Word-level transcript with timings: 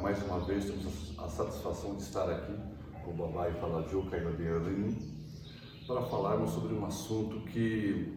mais 0.00 0.22
uma 0.22 0.40
vez 0.40 0.64
temos 0.64 1.18
a 1.18 1.28
satisfação 1.28 1.94
de 1.94 2.02
estar 2.02 2.28
aqui 2.30 2.56
com 3.04 3.10
o 3.10 3.14
Babá 3.14 3.50
e 3.50 3.52
Faladio 3.60 4.02
Caiodeani 4.10 4.96
para 5.86 6.02
falarmos 6.02 6.52
sobre 6.52 6.74
um 6.74 6.86
assunto 6.86 7.40
que 7.40 8.16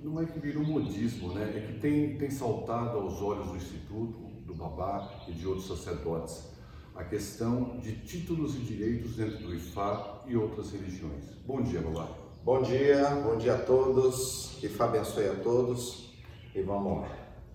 não 0.00 0.22
é 0.22 0.24
que 0.24 0.38
virou 0.38 0.62
modismo, 0.62 1.34
né? 1.34 1.52
É 1.56 1.60
que 1.60 1.80
tem, 1.80 2.16
tem 2.16 2.30
saltado 2.30 2.98
aos 2.98 3.20
olhos 3.20 3.48
do 3.48 3.56
Instituto, 3.56 4.18
do 4.46 4.54
Babá 4.54 5.24
e 5.26 5.32
de 5.32 5.48
outros 5.48 5.66
sacerdotes 5.66 6.54
a 6.94 7.02
questão 7.02 7.78
de 7.80 7.92
títulos 8.06 8.54
e 8.54 8.60
direitos 8.60 9.16
dentro 9.16 9.38
do 9.38 9.54
IFA 9.54 10.22
e 10.26 10.36
outras 10.36 10.70
religiões. 10.70 11.24
Bom 11.44 11.60
dia, 11.60 11.80
Babá. 11.80 12.08
Bom 12.44 12.62
dia, 12.62 13.04
bom 13.24 13.36
dia 13.36 13.56
a 13.56 13.58
todos, 13.58 14.56
que 14.60 14.66
Ifá 14.66 14.84
abençoe 14.84 15.28
a 15.28 15.34
todos 15.34 16.14
e 16.54 16.62
vamos 16.62 17.02
lá. 17.02 17.10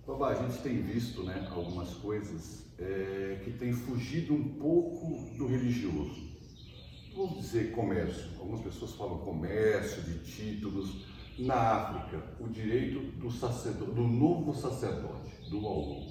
Babá, 0.06 0.28
a 0.28 0.34
gente 0.34 0.58
tem 0.62 0.82
visto 0.82 1.22
né, 1.22 1.48
algumas 1.50 1.94
coisas 1.94 2.61
é, 2.78 3.40
que 3.44 3.52
têm 3.52 3.72
fugido 3.72 4.34
um 4.34 4.44
pouco 4.54 5.36
do 5.36 5.46
religioso. 5.46 6.32
Vamos 7.14 7.40
dizer 7.40 7.72
comércio. 7.72 8.30
Algumas 8.38 8.62
pessoas 8.62 8.94
falam 8.94 9.18
comércio, 9.18 10.02
de 10.02 10.18
títulos. 10.20 11.06
Na 11.38 11.54
África, 11.54 12.22
o 12.38 12.48
direito 12.48 13.00
do, 13.18 13.30
sacerdote, 13.30 13.92
do 13.92 14.02
novo 14.02 14.54
sacerdote, 14.54 15.30
do 15.48 15.66
Aulu. 15.66 16.02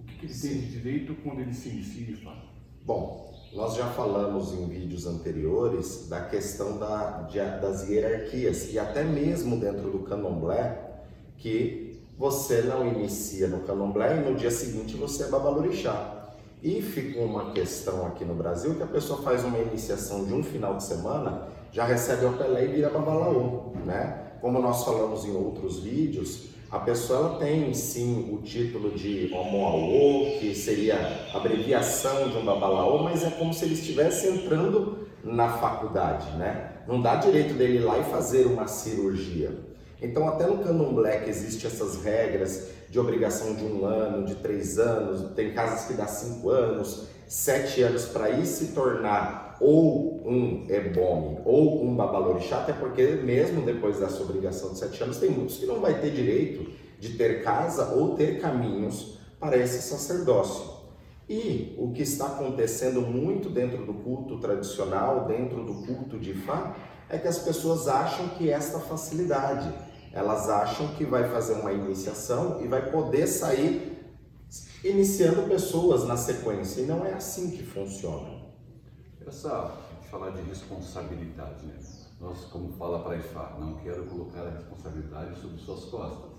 O 0.00 0.04
que, 0.06 0.16
que 0.16 0.26
ele 0.26 0.34
tem 0.34 0.60
de 0.60 0.66
direito 0.70 1.14
quando 1.22 1.40
ele 1.40 1.52
se 1.52 1.68
inicia 1.68 2.10
e 2.10 2.16
fala? 2.16 2.50
Bom, 2.84 3.30
nós 3.52 3.76
já 3.76 3.88
falamos 3.88 4.54
em 4.54 4.66
vídeos 4.68 5.06
anteriores 5.06 6.08
da 6.08 6.24
questão 6.24 6.78
da, 6.78 7.22
de, 7.22 7.38
das 7.38 7.88
hierarquias 7.88 8.72
e 8.72 8.78
até 8.78 9.04
mesmo 9.04 9.58
dentro 9.58 9.90
do 9.90 10.00
candomblé 10.00 11.04
que 11.36 11.89
você 12.20 12.60
não 12.60 12.86
inicia 12.86 13.48
no 13.48 13.60
candomblé 13.60 14.18
e 14.18 14.28
no 14.28 14.36
dia 14.36 14.50
seguinte 14.50 14.94
você 14.94 15.22
é 15.22 15.28
babalorixá. 15.28 16.34
E 16.62 16.82
ficou 16.82 17.24
uma 17.24 17.52
questão 17.52 18.06
aqui 18.06 18.26
no 18.26 18.34
Brasil 18.34 18.74
que 18.74 18.82
a 18.82 18.86
pessoa 18.86 19.22
faz 19.22 19.42
uma 19.42 19.56
iniciação 19.58 20.26
de 20.26 20.34
um 20.34 20.42
final 20.42 20.76
de 20.76 20.82
semana, 20.82 21.48
já 21.72 21.86
recebe 21.86 22.26
o 22.26 22.34
Pelé 22.34 22.66
e 22.66 22.72
vira 22.72 22.90
babalaô, 22.90 23.72
né? 23.86 24.32
Como 24.42 24.60
nós 24.60 24.84
falamos 24.84 25.24
em 25.24 25.34
outros 25.34 25.78
vídeos, 25.80 26.50
a 26.70 26.78
pessoa 26.80 27.38
tem 27.38 27.72
sim 27.72 28.28
o 28.30 28.42
título 28.42 28.90
de 28.90 29.32
Omoaô, 29.32 30.38
que 30.38 30.54
seria 30.54 31.26
abreviação 31.32 32.28
de 32.28 32.36
um 32.36 32.44
babalaô, 32.44 33.02
mas 33.02 33.24
é 33.24 33.30
como 33.30 33.54
se 33.54 33.64
ele 33.64 33.72
estivesse 33.72 34.28
entrando 34.28 35.08
na 35.24 35.48
faculdade, 35.48 36.36
né? 36.36 36.82
Não 36.86 37.00
dá 37.00 37.16
direito 37.16 37.54
dele 37.54 37.78
ir 37.78 37.84
lá 37.84 37.98
e 37.98 38.04
fazer 38.04 38.44
uma 38.44 38.66
cirurgia. 38.66 39.69
Então, 40.02 40.28
até 40.28 40.46
no 40.46 40.58
candomblé 40.58 41.18
que 41.18 41.30
existe 41.30 41.66
essas 41.66 42.02
regras 42.02 42.68
de 42.88 42.98
obrigação 42.98 43.54
de 43.54 43.64
um 43.64 43.84
ano, 43.84 44.26
de 44.26 44.34
três 44.36 44.78
anos, 44.78 45.32
tem 45.34 45.52
casas 45.52 45.86
que 45.86 45.94
dá 45.94 46.06
cinco 46.06 46.50
anos, 46.50 47.06
sete 47.26 47.82
anos 47.82 48.06
para 48.06 48.30
ir 48.30 48.46
se 48.46 48.68
tornar 48.68 49.56
ou 49.60 50.22
um 50.26 50.66
ebome 50.68 51.38
ou 51.44 51.84
um 51.84 51.94
babalorixá, 51.94 52.58
até 52.62 52.72
porque 52.72 53.02
mesmo 53.02 53.62
depois 53.62 53.98
dessa 53.98 54.22
obrigação 54.22 54.72
de 54.72 54.78
sete 54.78 55.02
anos, 55.02 55.18
tem 55.18 55.30
muitos 55.30 55.58
que 55.58 55.66
não 55.66 55.80
vai 55.80 56.00
ter 56.00 56.10
direito 56.10 56.70
de 56.98 57.10
ter 57.10 57.42
casa 57.42 57.94
ou 57.94 58.14
ter 58.14 58.40
caminhos 58.40 59.18
para 59.38 59.56
esse 59.56 59.82
sacerdócio. 59.82 60.80
E 61.28 61.76
o 61.78 61.92
que 61.92 62.02
está 62.02 62.26
acontecendo 62.26 63.00
muito 63.02 63.48
dentro 63.48 63.86
do 63.86 63.94
culto 63.94 64.38
tradicional, 64.38 65.26
dentro 65.26 65.64
do 65.64 65.74
culto 65.86 66.18
de 66.18 66.34
Fá, 66.34 66.74
é 67.08 67.18
que 67.18 67.28
as 67.28 67.38
pessoas 67.38 67.86
acham 67.86 68.28
que 68.30 68.50
esta 68.50 68.78
facilidade, 68.80 69.72
elas 70.12 70.48
acham 70.48 70.88
que 70.94 71.04
vai 71.04 71.28
fazer 71.30 71.54
uma 71.54 71.72
iniciação 71.72 72.60
e 72.62 72.68
vai 72.68 72.90
poder 72.90 73.26
sair 73.26 73.90
iniciando 74.82 75.42
pessoas 75.42 76.04
na 76.04 76.16
sequência. 76.16 76.80
E 76.80 76.86
não 76.86 77.04
é 77.04 77.14
assim 77.14 77.50
que 77.50 77.62
funciona. 77.62 78.40
Essa, 79.26 79.76
falar 80.10 80.30
de 80.30 80.42
responsabilidade, 80.42 81.64
né? 81.66 81.78
Nós, 82.20 82.44
como 82.46 82.72
fala 82.72 83.02
para 83.02 83.16
Ifá, 83.16 83.56
não 83.58 83.76
quero 83.76 84.04
colocar 84.04 84.42
a 84.42 84.50
responsabilidade 84.50 85.40
sobre 85.40 85.58
suas 85.58 85.84
costas, 85.84 86.30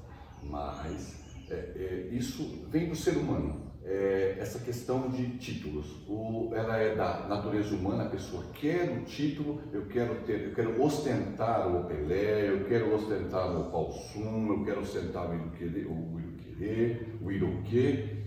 mas 0.44 1.16
é, 1.50 1.56
é, 1.56 2.10
isso 2.12 2.66
vem 2.68 2.90
do 2.90 2.96
ser 2.96 3.18
humano. 3.18 3.71
É, 3.84 4.38
essa 4.40 4.60
questão 4.60 5.10
de 5.10 5.38
títulos, 5.38 5.88
o, 6.08 6.52
ela 6.54 6.78
é 6.78 6.96
da 6.96 7.26
natureza 7.28 7.76
humana, 7.76 8.04
a 8.04 8.10
pessoa 8.10 8.46
quer 8.54 8.92
o 8.92 9.06
título, 9.06 9.60
eu 9.74 9.88
quero 9.88 10.16
ter, 10.24 10.50
eu 10.50 10.54
quero 10.54 10.82
ostentar 10.82 11.68
o 11.68 11.86
Pelé, 11.86 12.52
eu 12.52 12.66
quero 12.66 12.94
ostentar 12.94 13.60
o 13.60 13.72
Palsum, 13.72 14.54
eu 14.54 14.64
quero 14.64 14.82
ostentar 14.82 15.32
o 15.32 15.34
Iruquerê, 15.34 15.86
o 15.86 16.20
Iruquerê, 16.20 17.08
o 17.22 17.32
Iroquê, 17.32 18.22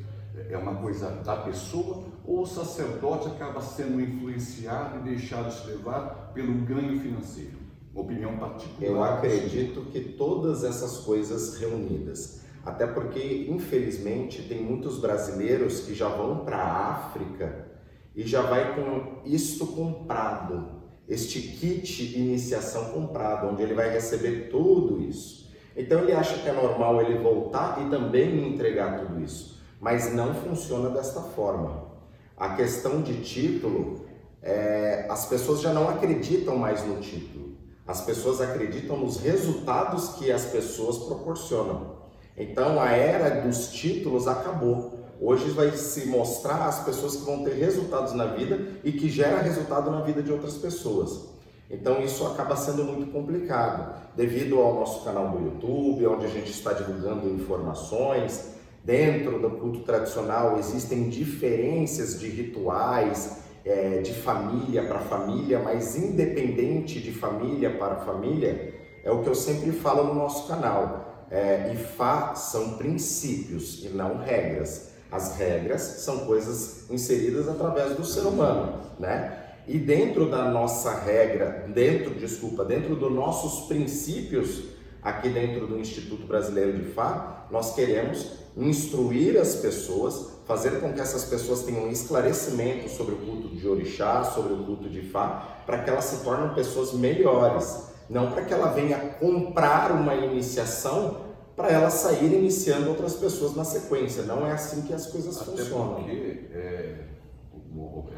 é 0.50 0.58
uma 0.58 0.74
coisa 0.76 1.10
da 1.10 1.36
pessoa, 1.36 2.04
ou 2.26 2.42
o 2.42 2.46
sacerdote 2.46 3.28
acaba 3.28 3.60
sendo 3.60 4.00
influenciado 4.00 4.98
e 4.98 5.10
deixado 5.14 5.52
se 5.52 5.66
levar 5.68 6.32
pelo 6.34 6.52
ganho 6.64 6.98
financeiro? 6.98 7.58
Opinião 7.94 8.36
particular. 8.36 8.90
Eu 8.90 9.04
acredito 9.04 9.82
que 9.92 10.00
todas 10.00 10.64
essas 10.64 10.98
coisas 10.98 11.58
reunidas. 11.58 12.43
Até 12.64 12.86
porque, 12.86 13.46
infelizmente, 13.48 14.42
tem 14.42 14.62
muitos 14.62 14.98
brasileiros 14.98 15.80
que 15.80 15.94
já 15.94 16.08
vão 16.08 16.44
para 16.44 16.56
a 16.56 16.90
África 16.92 17.68
e 18.14 18.22
já 18.22 18.42
vai 18.42 18.74
com 18.74 19.22
isto 19.24 19.66
comprado, 19.66 20.82
este 21.06 21.40
kit 21.40 22.16
iniciação 22.18 22.92
comprado, 22.92 23.48
onde 23.48 23.62
ele 23.62 23.74
vai 23.74 23.90
receber 23.90 24.48
tudo 24.50 25.02
isso. 25.02 25.52
Então 25.76 26.00
ele 26.00 26.12
acha 26.12 26.38
que 26.38 26.48
é 26.48 26.52
normal 26.52 27.02
ele 27.02 27.18
voltar 27.18 27.84
e 27.84 27.90
também 27.90 28.54
entregar 28.54 29.00
tudo 29.00 29.20
isso, 29.20 29.60
mas 29.80 30.14
não 30.14 30.32
funciona 30.34 30.88
desta 30.88 31.20
forma 31.20 31.94
a 32.36 32.56
questão 32.56 33.00
de 33.00 33.22
título, 33.22 34.06
é, 34.42 35.06
as 35.08 35.26
pessoas 35.26 35.60
já 35.60 35.72
não 35.72 35.88
acreditam 35.88 36.56
mais 36.56 36.84
no 36.84 37.00
título. 37.00 37.54
As 37.86 38.00
pessoas 38.00 38.40
acreditam 38.40 38.96
nos 38.96 39.18
resultados 39.18 40.10
que 40.14 40.32
as 40.32 40.44
pessoas 40.46 40.98
proporcionam. 40.98 42.02
Então 42.36 42.80
a 42.80 42.90
era 42.90 43.42
dos 43.42 43.68
títulos 43.68 44.26
acabou. 44.26 44.98
Hoje 45.20 45.50
vai 45.50 45.70
se 45.72 46.06
mostrar 46.06 46.66
as 46.66 46.84
pessoas 46.84 47.16
que 47.16 47.24
vão 47.24 47.44
ter 47.44 47.54
resultados 47.54 48.12
na 48.12 48.26
vida 48.26 48.58
e 48.82 48.92
que 48.92 49.08
gera 49.08 49.40
resultado 49.40 49.90
na 49.90 50.02
vida 50.02 50.22
de 50.22 50.32
outras 50.32 50.54
pessoas. 50.54 51.32
Então 51.70 52.02
isso 52.02 52.26
acaba 52.26 52.56
sendo 52.56 52.84
muito 52.84 53.10
complicado, 53.10 53.94
devido 54.14 54.58
ao 54.58 54.74
nosso 54.74 55.04
canal 55.04 55.30
do 55.30 55.42
YouTube, 55.42 56.06
onde 56.06 56.26
a 56.26 56.28
gente 56.28 56.50
está 56.50 56.72
divulgando 56.72 57.28
informações, 57.28 58.54
Dentro 58.84 59.38
do 59.38 59.48
culto 59.52 59.80
tradicional 59.80 60.58
existem 60.58 61.08
diferenças 61.08 62.20
de 62.20 62.28
rituais, 62.28 63.38
é, 63.64 64.02
de 64.02 64.12
família 64.12 64.82
para 64.82 64.98
família, 64.98 65.58
mas 65.58 65.96
independente 65.96 67.00
de 67.00 67.10
família 67.10 67.70
para 67.70 67.96
família, 67.96 68.74
é 69.02 69.10
o 69.10 69.22
que 69.22 69.28
eu 69.30 69.34
sempre 69.34 69.72
falo 69.72 70.04
no 70.04 70.14
nosso 70.14 70.46
canal. 70.46 71.03
É, 71.30 71.72
Ifá 71.72 72.34
são 72.34 72.74
princípios 72.74 73.84
e 73.84 73.88
não 73.88 74.18
regras. 74.18 74.90
As 75.10 75.36
regras 75.36 75.80
são 75.80 76.26
coisas 76.26 76.90
inseridas 76.90 77.48
através 77.48 77.96
do 77.96 78.04
ser 78.04 78.22
humano, 78.22 78.80
né? 78.98 79.40
E 79.66 79.78
dentro 79.78 80.28
da 80.28 80.50
nossa 80.50 80.92
regra, 80.92 81.66
dentro, 81.72 82.14
desculpa, 82.14 82.64
dentro 82.64 82.94
dos 82.96 83.10
nossos 83.10 83.66
princípios, 83.66 84.64
aqui 85.02 85.30
dentro 85.30 85.66
do 85.66 85.78
Instituto 85.78 86.26
Brasileiro 86.26 86.72
de 86.74 86.90
Fá, 86.90 87.46
nós 87.50 87.74
queremos 87.74 88.44
instruir 88.56 89.38
as 89.38 89.56
pessoas, 89.56 90.32
fazer 90.46 90.80
com 90.80 90.92
que 90.92 91.00
essas 91.00 91.24
pessoas 91.24 91.62
tenham 91.62 91.90
esclarecimento 91.90 92.88
sobre 92.90 93.14
o 93.14 93.18
culto 93.18 93.48
de 93.48 93.66
orixá, 93.66 94.22
sobre 94.24 94.52
o 94.52 94.64
culto 94.64 94.88
de 94.88 95.00
Fá, 95.00 95.62
para 95.64 95.78
que 95.78 95.90
elas 95.90 96.04
se 96.04 96.22
tornem 96.22 96.54
pessoas 96.54 96.92
melhores, 96.92 97.84
não 98.08 98.30
para 98.30 98.44
que 98.44 98.52
ela 98.52 98.68
venha 98.68 98.98
comprar 99.18 99.92
uma 99.92 100.14
iniciação 100.14 101.23
para 101.56 101.70
ela 101.70 101.90
sair 101.90 102.32
iniciando 102.32 102.90
outras 102.90 103.14
pessoas 103.14 103.54
na 103.54 103.64
sequência. 103.64 104.24
Não 104.24 104.46
é 104.46 104.52
assim 104.52 104.82
que 104.82 104.92
as 104.92 105.06
coisas 105.06 105.36
Até 105.36 105.50
funcionam. 105.50 105.94
Porque, 105.94 106.46
é, 106.52 107.04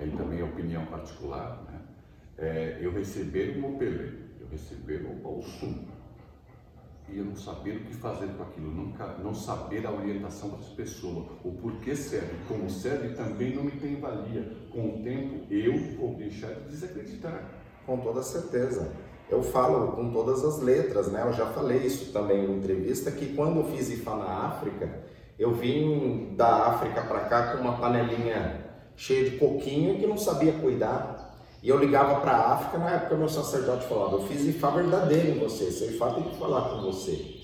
aí 0.01 0.11
também 0.17 0.41
é 0.41 0.45
opinião 0.45 0.87
particular, 0.87 1.63
né? 1.71 1.81
É, 2.39 2.79
eu 2.81 2.93
receber 2.93 3.59
um 3.59 3.75
Opelê, 3.75 4.13
eu 4.41 4.49
receber 4.51 5.07
um 5.07 5.21
Balsum, 5.21 5.87
e 7.09 7.19
eu 7.19 7.25
não 7.25 7.37
saber 7.37 7.77
o 7.77 7.81
que 7.85 7.95
fazer 7.95 8.27
com 8.37 8.43
aquilo, 8.43 8.69
nunca, 8.69 9.07
não 9.23 9.33
saber 9.33 9.87
a 9.87 9.93
orientação 9.93 10.51
das 10.51 10.67
pessoas, 10.71 11.27
o 11.45 11.53
porquê 11.53 11.95
serve, 11.95 12.35
como 12.49 12.69
serve, 12.69 13.15
também 13.15 13.55
não 13.55 13.63
me 13.63 13.71
tem 13.73 14.01
valia. 14.01 14.53
Com 14.73 14.89
o 14.89 15.03
tempo, 15.03 15.47
eu 15.51 15.79
vou 15.97 16.15
deixar 16.15 16.53
de 16.53 16.69
desacreditar. 16.69 17.49
Com 17.87 17.99
toda 17.99 18.23
certeza. 18.23 18.93
Eu 19.29 19.43
falo 19.43 19.93
com 19.93 20.11
todas 20.13 20.45
as 20.45 20.61
letras, 20.61 21.09
né? 21.09 21.23
Eu 21.27 21.33
já 21.33 21.47
falei 21.47 21.79
isso 21.79 22.13
também 22.13 22.45
em 22.45 22.59
entrevista, 22.59 23.11
que 23.11 23.35
quando 23.35 23.61
eu 23.61 23.65
fiz 23.65 23.91
IFA 23.91 24.15
na 24.17 24.47
África, 24.47 24.89
eu 25.39 25.53
vim 25.53 26.35
da 26.37 26.69
África 26.69 27.03
para 27.03 27.21
cá 27.21 27.53
com 27.53 27.63
uma 27.63 27.77
panelinha 27.77 28.65
cheia 28.97 29.29
de 29.29 29.37
coquinho 29.37 29.99
que 29.99 30.07
não 30.07 30.17
sabia 30.17 30.53
cuidar. 30.53 31.37
E 31.63 31.69
eu 31.69 31.79
ligava 31.79 32.21
para 32.21 32.33
a 32.33 32.53
África, 32.53 32.79
na 32.79 32.91
época 32.91 33.17
meu 33.17 33.29
sacerdote 33.29 33.87
falava, 33.87 34.17
eu 34.17 34.23
fiz 34.23 34.45
IFA 34.47 34.71
verdadeiro 34.71 35.29
em 35.31 35.39
você, 35.39 35.73
seu 35.73 35.91
IFA 35.91 36.13
tem 36.13 36.23
que 36.25 36.39
falar 36.39 36.69
com 36.69 36.83
você. 36.83 37.35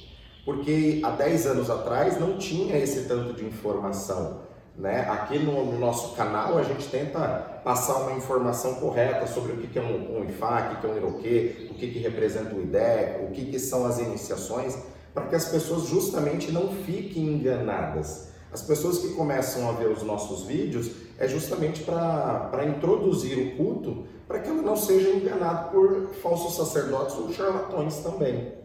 Porque 0.45 1.01
há 1.03 1.11
10 1.11 1.47
anos 1.47 1.71
atrás 1.71 2.21
não 2.21 2.39
tinha 2.39 2.77
esse 2.77 3.09
tanto 3.09 3.33
de 3.33 3.45
informação. 3.45 4.43
Né? 4.77 5.07
Aqui 5.09 5.39
no, 5.39 5.67
no, 5.67 5.79
nosso 5.79 6.17
canal 6.17 6.57
a 6.57 6.63
gente 6.63 6.89
tenta 6.89 7.21
passar 7.63 7.97
uma 7.99 8.13
informação 8.13 8.77
correta 8.77 9.27
sobre 9.27 9.53
o 9.53 9.57
que, 9.59 9.67
que 9.67 9.79
é 9.79 9.83
um, 9.83 10.19
um 10.19 10.25
Ifá, 10.25 10.73
o 10.73 10.81
que, 10.81 10.87
é 10.87 10.91
um 10.91 10.97
Iroquê, 10.97 11.69
o 11.71 11.75
que, 11.75 11.91
que 11.91 11.99
representa 11.99 12.55
o 12.55 12.63
IDE, 12.63 13.27
o 13.27 13.31
que, 13.33 13.45
que 13.45 13.59
são 13.59 13.85
as 13.85 13.99
iniciações, 13.99 14.79
para 15.13 15.27
que 15.27 15.35
as 15.35 15.45
pessoas 15.45 15.85
justamente 15.85 16.51
não 16.51 16.69
fiquem 16.69 17.25
enganadas. 17.25 18.33
As 18.51 18.63
pessoas 18.63 18.99
que 18.99 19.11
começam 19.11 19.69
a 19.69 19.73
ver 19.73 19.89
os 19.89 20.03
nossos 20.03 20.45
vídeos 20.45 20.91
é 21.19 21.29
justamente 21.29 21.83
para 21.83 22.65
introduzir 22.67 23.39
o 23.39 23.57
culto, 23.57 24.07
para 24.27 24.39
que 24.39 24.49
ela 24.49 24.63
não 24.63 24.77
seja 24.77 25.11
enganada 25.11 25.69
por 25.69 26.09
falsos 26.23 26.57
sacerdotes 26.57 27.15
ou 27.17 27.31
charlatões 27.33 27.99
também. 27.99 28.62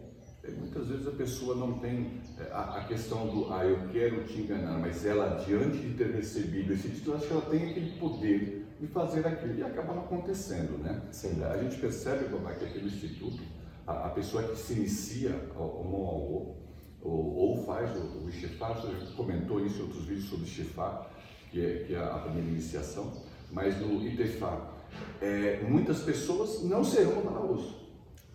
É, 0.48 0.50
muitas 0.52 0.88
vezes 0.88 1.06
a 1.06 1.10
pessoa 1.10 1.54
não 1.54 1.78
tem 1.78 2.20
é, 2.38 2.50
a, 2.50 2.78
a, 2.78 2.84
questão 2.84 3.26
do, 3.26 3.52
ah, 3.52 3.64
eu 3.64 3.88
quero 3.88 4.24
te 4.24 4.40
enganar, 4.40 4.78
mas 4.78 5.04
ela, 5.04 5.42
diante 5.44 5.76
de 5.76 5.94
ter 5.94 6.10
recebido 6.10 6.72
esse 6.72 6.88
título, 6.88 7.16
acho 7.16 7.26
que 7.26 7.32
ela 7.32 7.42
tem 7.42 7.70
aquele 7.70 7.98
poder 7.98 8.66
de 8.80 8.86
fazer 8.86 9.26
aquilo 9.26 9.58
e 9.58 9.62
acaba 9.62 9.94
não 9.94 10.04
acontecendo, 10.04 10.78
né? 10.78 11.02
Sim. 11.10 11.42
A 11.44 11.56
gente 11.58 11.76
percebe, 11.78 12.26
como 12.26 12.46
que 12.46 12.64
aquele 12.64 12.86
instituto, 12.86 13.42
a, 13.86 14.06
a, 14.06 14.10
pessoa 14.10 14.42
que 14.42 14.56
se 14.56 14.72
inicia 14.74 15.34
ao 15.54 16.56
ou, 17.00 17.36
ou 17.36 17.64
faz 17.64 17.96
o, 17.96 18.24
o 18.24 18.28
Ishefá, 18.28 18.72
você 18.72 18.88
já 18.88 19.12
comentou 19.14 19.64
isso 19.64 19.80
em 19.80 19.82
outros 19.82 20.04
vídeos 20.04 20.28
sobre 20.28 20.46
Ishefá, 20.46 21.06
que 21.50 21.64
é, 21.64 21.84
que 21.84 21.94
é 21.94 21.98
a 21.98 22.18
primeira 22.18 22.48
iniciação, 22.48 23.12
mas 23.50 23.78
no 23.80 24.06
Itefá, 24.06 24.74
é, 25.20 25.62
muitas 25.68 26.00
pessoas 26.00 26.62
não 26.62 26.82
serão 26.82 27.22
babalaos. 27.22 27.76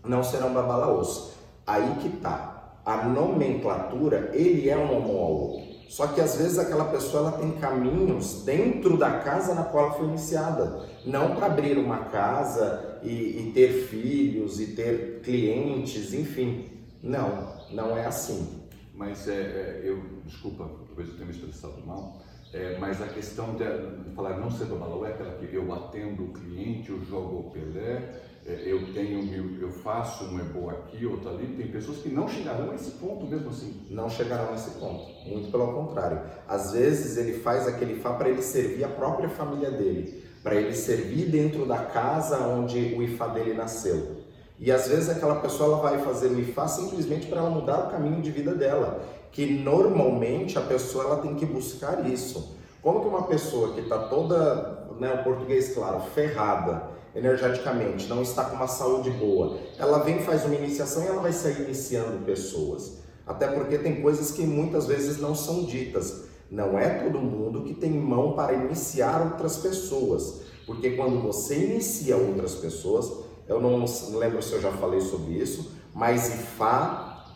Não 0.04 0.24
serão 0.24 0.54
babalaos. 0.54 1.34
Aí 1.66 1.96
que 2.02 2.10
tá. 2.18 2.80
A 2.86 3.08
nomenclatura, 3.08 4.32
ele 4.34 4.70
é 4.70 4.78
um 4.78 4.98
homoalô. 4.98 5.62
Só 5.88 6.08
que 6.08 6.20
às 6.20 6.38
vezes 6.38 6.58
aquela 6.58 6.86
pessoa 6.86 7.30
ela 7.30 7.38
tem 7.38 7.52
caminhos 7.52 8.44
dentro 8.44 8.98
da 8.98 9.20
casa 9.20 9.54
na 9.54 9.64
qual 9.64 9.86
ela 9.86 9.94
foi 9.94 10.08
iniciada. 10.08 10.88
Não 11.06 11.36
para 11.36 11.46
abrir 11.46 11.78
uma 11.78 12.06
casa 12.06 13.00
e, 13.04 13.12
e, 13.12 13.52
ter 13.54 13.86
filhos 13.88 14.60
e 14.60 14.68
ter 14.68 15.22
clientes, 15.22 16.14
enfim. 16.14 16.68
Não, 17.02 17.54
não 17.72 17.96
é 17.96 18.06
assim. 18.06 18.64
Mas 18.94 19.28
é, 19.28 19.34
é 19.34 19.82
eu, 19.84 20.02
desculpa, 20.26 20.70
talvez 20.88 21.10
eu 21.10 21.16
tenha 21.16 21.28
me 21.28 21.32
expressado 21.32 21.86
mal, 21.86 22.22
é, 22.54 22.78
mas 22.80 23.02
a 23.02 23.08
questão 23.08 23.56
de, 23.56 23.66
de 24.04 24.16
falar 24.16 24.38
não 24.38 24.50
ser 24.52 24.66
babalão 24.66 25.06
é 25.06 25.10
aquela 25.10 25.36
que 25.36 25.54
eu 25.54 25.74
atendo 25.74 26.24
o 26.24 26.34
cliente, 26.34 26.92
eu 26.92 27.04
jogo 27.04 27.48
o 27.48 27.52
Pelé, 27.52 28.22
eu 28.46 28.94
tenho, 28.94 29.62
eu 29.62 29.72
faço 29.72 30.26
um 30.26 30.40
ebo 30.40 30.70
aqui, 30.70 31.06
outro 31.06 31.30
ali. 31.30 31.48
Tem 31.56 31.68
pessoas 31.68 32.00
que 32.00 32.10
não 32.10 32.28
chegarão 32.28 32.72
a 32.72 32.76
esse 32.76 32.92
ponto 32.92 33.26
mesmo 33.26 33.50
assim. 33.50 33.86
Não 33.90 34.10
chegarão 34.10 34.52
a 34.52 34.56
esse 34.56 34.72
ponto, 34.72 35.06
muito 35.26 35.50
pelo 35.50 35.74
contrário. 35.74 36.22
Às 36.48 36.74
vezes 36.74 37.18
ele 37.18 37.40
faz 37.40 37.68
aquele 37.68 37.94
Ifá 37.94 38.14
para 38.14 38.30
ele 38.30 38.42
servir 38.42 38.84
a 38.84 38.90
própria 38.90 39.30
família 39.30 39.72
dele, 39.72 40.24
para 40.44 40.56
ele 40.56 40.76
servir 40.76 41.30
dentro 41.30 41.66
da 41.66 41.86
casa 41.86 42.46
onde 42.48 42.96
o 42.96 43.02
Ifá 43.02 43.28
dele 43.28 43.54
nasceu. 43.54 44.24
E 44.60 44.72
às 44.72 44.88
vezes 44.88 45.10
aquela 45.10 45.36
pessoa 45.36 45.74
ela 45.74 45.82
vai 45.82 46.00
fazer 46.00 46.28
o 46.28 46.40
Ifá 46.40 46.68
simplesmente 46.68 47.28
para 47.28 47.40
ela 47.40 47.50
mudar 47.50 47.88
o 47.88 47.92
caminho 47.92 48.22
de 48.22 48.30
vida 48.30 48.54
dela 48.54 49.04
que 49.34 49.48
normalmente 49.48 50.60
a 50.60 50.62
pessoa 50.62 51.06
ela 51.06 51.18
tem 51.18 51.36
que 51.36 51.46
buscar 51.46 52.08
isso. 52.08 52.56
Como 52.82 53.02
que 53.02 53.08
uma 53.08 53.24
pessoa 53.24 53.74
que 53.74 53.82
está 53.82 53.98
toda, 53.98 54.88
né, 55.00 55.12
o 55.14 55.24
português 55.24 55.74
claro, 55.74 56.02
ferrada 56.14 56.94
energeticamente, 57.16 58.08
não 58.08 58.22
está 58.22 58.46
com 58.46 58.56
uma 58.56 58.68
saúde 58.68 59.12
boa, 59.12 59.60
ela 59.78 60.00
vem 60.00 60.20
faz 60.20 60.46
uma 60.46 60.56
iniciação 60.56 61.04
e 61.04 61.08
ela 61.08 61.22
vai 61.22 61.32
sair 61.32 61.62
iniciando 61.62 62.26
pessoas. 62.26 63.04
Até 63.26 63.48
porque 63.48 63.78
tem 63.78 64.02
coisas 64.02 64.32
que 64.32 64.44
muitas 64.44 64.86
vezes 64.86 65.20
não 65.20 65.34
são 65.34 65.64
ditas. 65.64 66.24
Não 66.52 66.78
é 66.78 67.04
todo 67.04 67.20
mundo 67.20 67.64
que 67.64 67.74
tem 67.74 67.92
mão 67.92 68.34
para 68.34 68.54
iniciar 68.54 69.22
outras 69.22 69.58
pessoas. 69.58 70.42
Porque 70.66 70.92
quando 70.92 71.22
você 71.22 71.56
inicia 71.56 72.18
outras 72.18 72.56
pessoas, 72.56 73.12
eu 73.48 73.62
não 73.62 73.86
lembro 74.18 74.42
se 74.42 74.54
eu 74.54 74.62
já 74.62 74.72
falei 74.72 75.02
sobre 75.02 75.34
isso, 75.34 75.72
mas 75.94 76.34
Ifá 76.34 77.34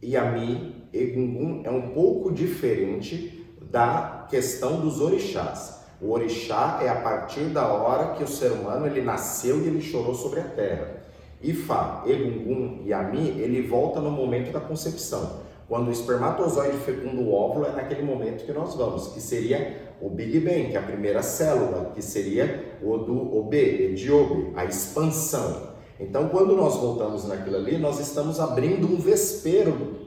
e 0.00 0.16
Ami 0.16 0.88
Egungun 0.92 1.62
é 1.64 1.70
um 1.70 1.90
pouco 1.90 2.32
diferente 2.32 3.44
da 3.70 4.26
questão 4.30 4.80
dos 4.80 5.00
orixás. 5.00 5.83
O 6.04 6.10
orixá 6.12 6.80
é 6.82 6.88
a 6.90 6.96
partir 6.96 7.44
da 7.44 7.66
hora 7.66 8.12
que 8.14 8.22
o 8.22 8.28
ser 8.28 8.52
humano 8.52 8.86
ele 8.86 9.00
nasceu 9.00 9.62
e 9.62 9.68
ele 9.68 9.80
chorou 9.80 10.14
sobre 10.14 10.40
a 10.40 10.44
terra. 10.44 11.02
Ifá, 11.42 12.02
Egungun 12.06 12.82
e 12.84 12.92
Ami, 12.92 13.40
ele 13.40 13.66
volta 13.66 14.00
no 14.00 14.10
momento 14.10 14.52
da 14.52 14.60
concepção. 14.60 15.40
Quando 15.66 15.88
o 15.88 15.90
espermatozoide 15.90 16.76
fecunda 16.76 17.22
o 17.22 17.32
óvulo, 17.32 17.64
é 17.64 17.72
naquele 17.72 18.02
momento 18.02 18.44
que 18.44 18.52
nós 18.52 18.74
vamos, 18.74 19.08
que 19.14 19.20
seria 19.20 19.94
o 19.98 20.10
Big 20.10 20.40
Bang, 20.40 20.68
que 20.68 20.76
é 20.76 20.78
a 20.78 20.82
primeira 20.82 21.22
célula, 21.22 21.92
que 21.94 22.02
seria 22.02 22.76
o 22.82 22.98
do 22.98 23.38
Obe, 23.38 23.56
Ediobe, 23.56 24.52
a 24.56 24.66
expansão. 24.66 25.74
Então, 25.98 26.28
quando 26.28 26.54
nós 26.54 26.76
voltamos 26.76 27.26
naquilo 27.26 27.56
ali, 27.56 27.78
nós 27.78 27.98
estamos 27.98 28.38
abrindo 28.38 28.86
um 28.86 28.96
vespeiro 28.96 30.04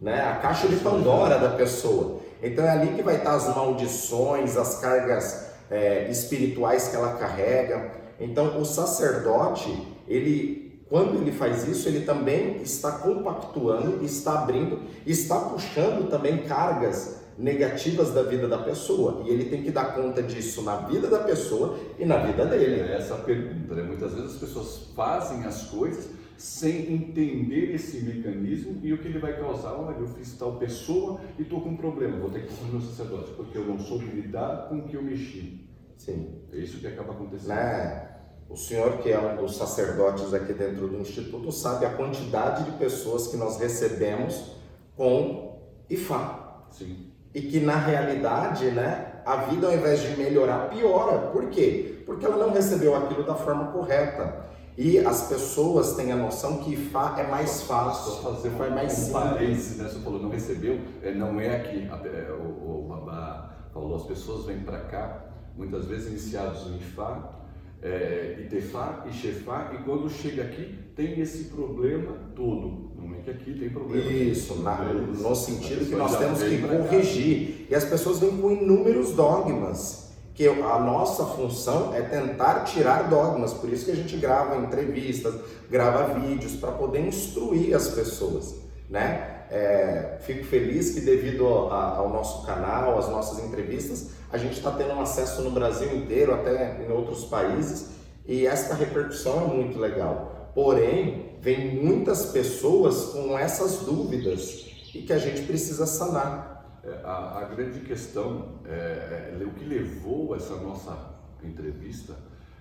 né? 0.00 0.20
A 0.22 0.36
caixa 0.36 0.68
de 0.68 0.76
Pandora 0.76 1.38
da 1.38 1.50
pessoa. 1.50 2.20
Então 2.42 2.64
é 2.64 2.70
ali 2.70 2.94
que 2.94 3.02
vai 3.02 3.16
estar 3.16 3.34
as 3.34 3.54
maldições, 3.54 4.56
as 4.56 4.80
cargas 4.80 5.48
é, 5.70 6.08
espirituais 6.10 6.88
que 6.88 6.96
ela 6.96 7.14
carrega. 7.14 7.90
Então 8.20 8.60
o 8.60 8.64
sacerdote, 8.64 9.70
ele, 10.06 10.82
quando 10.88 11.20
ele 11.20 11.32
faz 11.32 11.66
isso, 11.66 11.88
ele 11.88 12.04
também 12.04 12.62
está 12.62 12.92
compactuando, 12.92 14.04
está 14.04 14.40
abrindo, 14.42 14.80
está 15.06 15.36
puxando 15.40 16.08
também 16.10 16.38
cargas 16.44 17.18
negativas 17.38 18.12
da 18.12 18.22
vida 18.22 18.48
da 18.48 18.58
pessoa. 18.58 19.22
E 19.24 19.30
ele 19.30 19.44
tem 19.44 19.62
que 19.62 19.70
dar 19.70 19.94
conta 19.94 20.22
disso 20.22 20.62
na 20.62 20.76
vida 20.76 21.06
da 21.06 21.20
pessoa 21.20 21.78
e 21.98 22.04
na 22.04 22.18
vida 22.18 22.44
dele. 22.44 22.90
É 22.90 22.96
essa 22.96 23.14
pergunta, 23.14 23.74
né? 23.74 23.82
Muitas 23.82 24.12
vezes 24.12 24.32
as 24.32 24.38
pessoas 24.38 24.88
fazem 24.96 25.44
as 25.44 25.62
coisas 25.64 26.17
sem 26.38 26.92
entender 26.94 27.74
esse 27.74 28.00
mecanismo 28.00 28.78
e 28.82 28.92
o 28.92 28.98
que 28.98 29.08
ele 29.08 29.18
vai 29.18 29.36
causar. 29.36 29.72
Olha, 29.72 29.96
eu 29.96 30.06
fiz 30.06 30.38
tal 30.38 30.56
pessoa 30.56 31.20
e 31.36 31.42
estou 31.42 31.60
com 31.60 31.70
um 31.70 31.76
problema, 31.76 32.16
vou 32.16 32.30
ter 32.30 32.46
que 32.46 32.52
ir 32.52 32.70
meu 32.70 32.80
sacerdote, 32.80 33.32
porque 33.32 33.58
eu 33.58 33.66
não 33.66 33.76
soube 33.76 34.04
lidar 34.06 34.68
com 34.68 34.78
o 34.78 34.82
que 34.84 34.96
eu 34.96 35.02
mexi. 35.02 35.68
Sim. 35.96 36.42
É 36.52 36.58
isso 36.58 36.78
que 36.78 36.86
acaba 36.86 37.12
acontecendo. 37.12 37.48
Né? 37.48 38.08
O 38.48 38.56
senhor, 38.56 38.98
que 38.98 39.10
é 39.10 39.20
um 39.20 39.36
dos 39.36 39.56
sacerdotes 39.56 40.32
aqui 40.32 40.52
dentro 40.52 40.86
do 40.86 40.98
Instituto, 41.00 41.50
sabe 41.50 41.84
a 41.84 41.90
quantidade 41.90 42.70
de 42.70 42.78
pessoas 42.78 43.26
que 43.26 43.36
nós 43.36 43.58
recebemos 43.58 44.52
com 44.96 45.60
IFA. 45.90 46.66
Sim. 46.70 47.10
E 47.34 47.42
que 47.42 47.58
na 47.58 47.76
realidade, 47.76 48.70
né, 48.70 49.22
a 49.26 49.36
vida 49.36 49.66
ao 49.66 49.74
invés 49.74 50.00
de 50.00 50.16
melhorar, 50.16 50.70
piora. 50.70 51.18
Por 51.30 51.50
quê? 51.50 52.02
Porque 52.06 52.24
ela 52.24 52.36
não 52.36 52.52
recebeu 52.52 52.94
aquilo 52.94 53.24
da 53.24 53.34
forma 53.34 53.72
correta. 53.72 54.46
E 54.78 54.96
as 55.00 55.26
pessoas 55.26 55.96
têm 55.96 56.12
a 56.12 56.16
noção 56.16 56.58
que 56.58 56.76
Fá 56.76 57.16
é 57.18 57.26
mais 57.26 57.62
fácil. 57.62 58.12
Só 58.12 58.34
fazer 58.34 58.50
uma, 58.50 58.70
mais 58.70 59.08
parênteses, 59.08 59.76
né? 59.76 59.88
Você 59.88 59.98
falou, 59.98 60.22
não 60.22 60.30
recebeu, 60.30 60.78
é, 61.02 61.12
não 61.12 61.40
é 61.40 61.56
aqui. 61.56 61.88
É, 62.04 62.30
o, 62.30 62.84
o 62.84 62.86
Babá 62.88 63.56
falou, 63.74 63.96
as 63.96 64.04
pessoas 64.04 64.46
vêm 64.46 64.60
para 64.60 64.78
cá, 64.82 65.24
muitas 65.56 65.86
vezes 65.86 66.06
iniciados 66.06 66.68
em 66.68 66.78
Fá, 66.78 67.40
é, 67.82 68.36
Itefá 68.44 69.04
e 69.08 69.12
Chefá, 69.12 69.72
e 69.74 69.82
quando 69.82 70.08
chega 70.08 70.44
aqui 70.44 70.78
tem 70.94 71.18
esse 71.20 71.46
problema 71.46 72.12
todo. 72.36 72.92
Não 72.96 73.16
é 73.16 73.18
que 73.18 73.30
aqui 73.30 73.58
tem 73.58 73.70
problema. 73.70 74.08
Isso, 74.08 74.62
na, 74.62 74.76
no 74.76 75.34
sentido 75.34 75.86
que 75.86 75.96
nós 75.96 76.16
temos 76.16 76.40
que 76.40 76.56
corrigir. 76.62 77.66
E 77.68 77.74
as 77.74 77.84
pessoas 77.84 78.20
vêm 78.20 78.36
com 78.36 78.52
inúmeros 78.52 79.10
dogmas 79.10 80.07
que 80.38 80.46
a 80.46 80.78
nossa 80.78 81.24
função 81.24 81.92
é 81.92 82.00
tentar 82.00 82.60
tirar 82.60 83.08
dogmas, 83.08 83.52
por 83.54 83.68
isso 83.72 83.86
que 83.86 83.90
a 83.90 83.96
gente 83.96 84.16
grava 84.16 84.56
entrevistas, 84.56 85.34
grava 85.68 86.14
vídeos 86.14 86.52
para 86.52 86.70
poder 86.70 87.00
instruir 87.00 87.74
as 87.74 87.88
pessoas, 87.88 88.54
né? 88.88 89.46
É, 89.50 90.18
fico 90.20 90.44
feliz 90.44 90.90
que 90.94 91.00
devido 91.00 91.44
a, 91.72 91.96
ao 91.96 92.08
nosso 92.08 92.46
canal, 92.46 92.96
às 92.96 93.08
nossas 93.08 93.44
entrevistas, 93.44 94.10
a 94.30 94.38
gente 94.38 94.58
está 94.58 94.70
tendo 94.70 94.92
um 94.92 95.00
acesso 95.00 95.42
no 95.42 95.50
Brasil 95.50 95.92
inteiro, 95.96 96.32
até 96.32 96.86
em 96.86 96.92
outros 96.92 97.24
países, 97.24 97.88
e 98.24 98.46
esta 98.46 98.76
repercussão 98.76 99.42
é 99.42 99.54
muito 99.56 99.76
legal. 99.76 100.52
Porém, 100.54 101.36
vem 101.40 101.82
muitas 101.82 102.26
pessoas 102.26 103.06
com 103.06 103.36
essas 103.36 103.78
dúvidas 103.78 104.66
e 104.94 105.02
que 105.02 105.12
a 105.12 105.18
gente 105.18 105.42
precisa 105.42 105.84
sanar. 105.84 106.57
É, 106.88 107.00
a, 107.04 107.40
a, 107.40 107.44
grande 107.44 107.80
questão, 107.80 108.60
é, 108.64 109.36
é, 109.38 109.44
o 109.44 109.50
que 109.50 109.64
levou 109.64 110.34
essa 110.34 110.56
nossa 110.56 110.96
entrevista, 111.44 112.16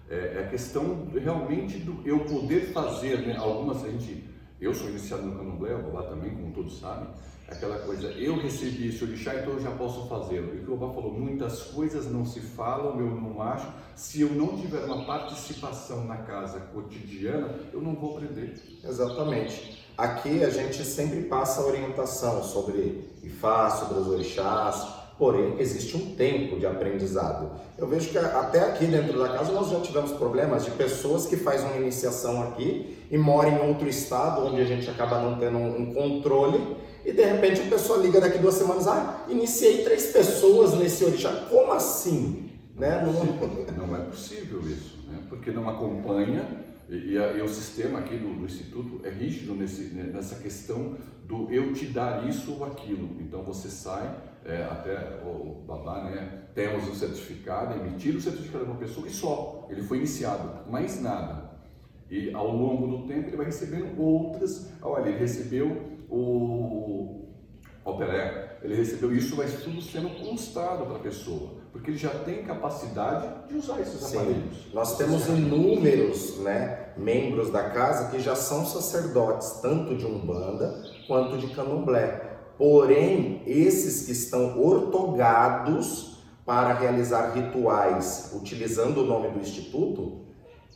é, 0.09 0.35
é, 0.35 0.43
a 0.45 0.49
questão 0.49 1.07
realmente 1.13 1.77
do 1.77 2.05
eu 2.05 2.19
poder 2.25 2.73
fazer, 2.73 3.25
né, 3.25 3.37
algumas, 3.37 3.83
a 3.85 3.89
gente, 3.89 4.25
eu 4.59 4.73
sou 4.73 4.89
iniciado 4.89 5.23
no 5.23 5.37
candomblé, 5.37 5.73
o 5.75 5.83
Babá 5.83 6.09
também, 6.09 6.31
como 6.31 6.51
todos 6.51 6.79
sabem, 6.79 7.07
aquela 7.47 7.79
coisa, 7.79 8.07
eu 8.09 8.35
recebi 8.37 8.89
esse 8.89 9.01
orixá, 9.03 9.35
então 9.35 9.53
eu 9.53 9.61
já 9.61 9.71
posso 9.71 10.07
fazê-lo. 10.09 10.53
E 10.53 10.59
o 10.59 10.65
que 10.65 10.77
falou, 10.77 11.13
muitas 11.13 11.63
coisas 11.63 12.11
não 12.11 12.25
se 12.25 12.41
falam, 12.41 12.99
eu 12.99 13.09
não 13.09 13.41
acho, 13.41 13.71
se 13.95 14.19
eu 14.19 14.29
não 14.29 14.57
tiver 14.57 14.83
uma 14.83 15.05
participação 15.05 16.03
na 16.05 16.17
casa 16.17 16.59
cotidiana, 16.59 17.57
eu 17.71 17.81
não 17.81 17.95
vou 17.95 18.17
aprender. 18.17 18.61
Exatamente. 18.83 19.86
Aqui 19.97 20.43
a 20.43 20.49
gente 20.49 20.83
sempre 20.83 21.21
passa 21.23 21.65
orientação 21.65 22.43
sobre 22.43 23.09
Ifá, 23.23 23.69
sobre 23.69 23.99
os 23.99 24.07
orixás, 24.07 24.97
Porém, 25.17 25.55
existe 25.57 25.97
um 25.97 26.13
tempo 26.15 26.59
de 26.59 26.67
aprendizado. 26.67 27.49
Eu 27.75 27.87
vejo 27.87 28.09
que 28.09 28.19
até 28.19 28.59
aqui 28.59 28.85
dentro 28.85 29.17
da 29.17 29.29
casa 29.29 29.51
nós 29.51 29.69
já 29.69 29.79
tivemos 29.79 30.11
problemas 30.11 30.63
de 30.63 30.71
pessoas 30.71 31.25
que 31.25 31.35
fazem 31.35 31.67
uma 31.71 31.77
iniciação 31.77 32.43
aqui 32.43 32.95
e 33.09 33.17
moram 33.17 33.49
em 33.49 33.67
outro 33.67 33.89
estado, 33.89 34.45
onde 34.45 34.61
a 34.61 34.65
gente 34.65 34.87
acaba 34.87 35.19
não 35.19 35.39
tendo 35.39 35.57
um 35.57 35.91
controle, 35.91 36.77
e 37.03 37.11
de 37.11 37.23
repente 37.23 37.61
a 37.61 37.65
pessoa 37.65 37.97
liga 37.97 38.21
daqui 38.21 38.37
duas 38.37 38.53
semanas, 38.53 38.87
ah, 38.87 39.25
iniciei 39.27 39.83
três 39.83 40.11
pessoas 40.11 40.75
nesse 40.75 41.03
orixá. 41.03 41.31
Como 41.49 41.71
assim? 41.71 42.51
Né? 42.75 43.03
Não, 43.03 43.87
não 43.87 43.95
é 43.95 44.01
possível 44.01 44.59
isso, 44.69 44.99
né? 45.07 45.17
porque 45.29 45.49
não 45.49 45.67
acompanha 45.67 46.66
e, 46.89 46.95
e, 46.95 47.15
e, 47.15 47.41
o 47.41 47.47
sistema 47.47 47.99
aqui 47.99 48.15
do, 48.15 48.33
do, 48.33 48.45
Instituto 48.45 49.05
é 49.05 49.09
rígido 49.09 49.53
nesse, 49.53 49.93
né, 49.93 50.03
nessa 50.03 50.35
questão 50.35 50.95
do 51.25 51.51
eu 51.51 51.73
te 51.73 51.85
dar 51.87 52.27
isso 52.27 52.53
ou 52.53 52.65
aquilo. 52.65 53.17
Então 53.19 53.43
você 53.43 53.67
sai, 53.69 54.15
é, 54.45 54.63
até 54.63 55.21
o, 55.25 55.63
babá, 55.67 56.03
né, 56.05 56.43
temos 56.55 56.87
o 56.87 56.95
certificado, 56.95 57.77
emitir 57.77 58.15
o 58.15 58.21
certificado 58.21 58.63
de 58.63 58.71
uma 58.71 58.79
pessoa 58.79 59.05
e 59.05 59.11
só, 59.11 59.67
ele 59.69 59.83
foi 59.83 59.97
iniciado, 59.97 60.69
mais 60.71 61.01
nada. 61.01 61.47
E 62.09 62.33
ao 62.33 62.55
longo 62.55 62.87
do 62.87 63.05
tempo 63.05 63.27
ele 63.27 63.35
vai 63.35 63.47
recebendo 63.47 64.01
outras, 64.01 64.71
olha, 64.81 65.09
ele 65.09 65.17
recebeu 65.17 65.99
o, 66.09 67.27
o 67.83 67.97
ele 68.63 68.75
recebeu 68.75 69.13
isso, 69.13 69.35
vai 69.35 69.47
tudo 69.47 69.81
sendo 69.81 70.09
constado 70.21 70.85
para 70.85 70.95
a 70.95 70.99
pessoa 70.99 71.57
porque 71.77 71.91
ele 71.91 71.97
já 71.97 72.09
tem 72.09 72.43
capacidade 72.43 73.27
de 73.47 73.55
usar 73.55 73.79
esses 73.79 74.01
Sim. 74.01 74.17
aparelhos. 74.17 74.73
Nós 74.73 74.97
temos 74.97 75.27
inúmeros 75.27 76.39
né, 76.39 76.89
membros 76.97 77.51
da 77.51 77.69
casa 77.69 78.09
que 78.09 78.19
já 78.19 78.35
são 78.35 78.65
sacerdotes, 78.65 79.59
tanto 79.61 79.95
de 79.95 80.05
Umbanda 80.05 80.83
quanto 81.07 81.37
de 81.37 81.47
Candomblé. 81.53 82.39
Porém, 82.57 83.43
esses 83.45 84.07
que 84.07 84.11
estão 84.11 84.59
ortogados 84.59 86.17
para 86.43 86.73
realizar 86.73 87.33
rituais 87.33 88.31
utilizando 88.35 89.01
o 89.01 89.05
nome 89.05 89.29
do 89.29 89.39
Instituto 89.39 90.25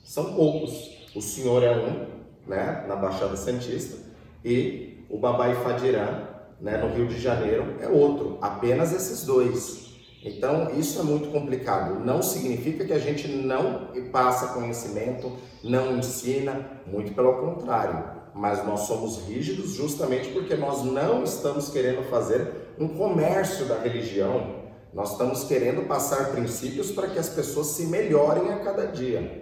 são 0.03 0.36
poucos. 0.36 1.10
O 1.15 1.22
senhor 1.22 1.63
é 1.63 1.75
um, 1.75 2.05
né, 2.48 2.86
na 2.88 2.96
Baixada 2.96 3.36
Santista, 3.36 3.98
e 4.46 5.03
o 5.10 5.17
Babai 5.17 5.55
Fadirã, 5.55 6.27
né, 6.60 6.77
no 6.77 6.93
Rio 6.93 7.08
de 7.08 7.20
Janeiro, 7.20 7.75
é 7.79 7.88
outro. 7.88 8.38
Apenas 8.39 8.93
esses 8.93 9.25
dois. 9.25 9.90
Então, 10.23 10.69
isso 10.77 10.99
é 10.99 11.03
muito 11.03 11.29
complicado. 11.29 11.99
Não 11.99 12.21
significa 12.21 12.85
que 12.85 12.93
a 12.93 12.99
gente 12.99 13.27
não 13.27 13.87
passa 14.11 14.53
conhecimento, 14.53 15.31
não 15.63 15.97
ensina, 15.97 16.81
muito 16.85 17.13
pelo 17.13 17.33
contrário. 17.39 18.21
Mas 18.33 18.65
nós 18.65 18.81
somos 18.81 19.27
rígidos 19.27 19.71
justamente 19.71 20.29
porque 20.29 20.55
nós 20.55 20.83
não 20.83 21.23
estamos 21.23 21.69
querendo 21.69 22.03
fazer 22.03 22.73
um 22.79 22.87
comércio 22.87 23.65
da 23.65 23.79
religião. 23.79 24.61
Nós 24.93 25.13
estamos 25.13 25.43
querendo 25.45 25.87
passar 25.87 26.31
princípios 26.31 26.91
para 26.91 27.07
que 27.07 27.17
as 27.17 27.29
pessoas 27.29 27.67
se 27.67 27.87
melhorem 27.87 28.51
a 28.51 28.59
cada 28.59 28.87
dia. 28.87 29.41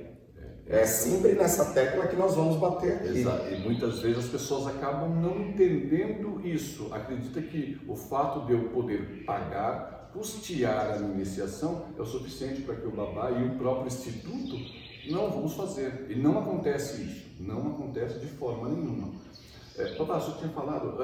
É 0.65 0.86
sempre 0.86 1.33
nessa 1.33 1.74
tecla 1.74 2.07
que 2.07 2.15
nós 2.15 2.36
vamos 2.36 2.57
bater 2.57 2.93
aqui. 2.93 3.19
Exato. 3.19 3.51
E 3.51 3.57
muitas 3.59 4.00
vezes 4.00 4.19
as 4.19 4.29
pessoas 4.29 4.67
acabam 4.67 5.09
não 5.09 5.39
entendendo 5.41 6.39
isso. 6.45 6.89
Acredita 6.93 7.41
que 7.41 7.81
o 7.88 7.95
fato 7.95 8.45
de 8.45 8.53
eu 8.53 8.69
poder 8.69 9.24
pagar 9.25 9.99
custear 10.13 10.94
a 10.94 10.98
iniciação 10.98 11.86
é 11.98 12.01
o 12.01 12.06
suficiente 12.06 12.62
para 12.62 12.75
que 12.75 12.88
o 12.88 12.92
babá 12.92 13.32
e 13.32 13.46
o 13.46 13.58
próprio 13.58 13.88
instituto 13.88 14.56
não 15.10 15.30
vamos 15.30 15.54
fazer. 15.54 16.08
E 16.10 16.16
não 16.16 16.39
acontece 16.39 17.01
isso, 17.01 17.25
não 17.39 17.72
acontece 17.72 18.20
de 18.20 18.28
forma 18.28 18.70
nenhuma. 18.70 19.13
É, 19.78 19.98
babá, 19.98 20.20
você 20.20 20.38
tinha 20.39 20.51
falado 20.51 20.98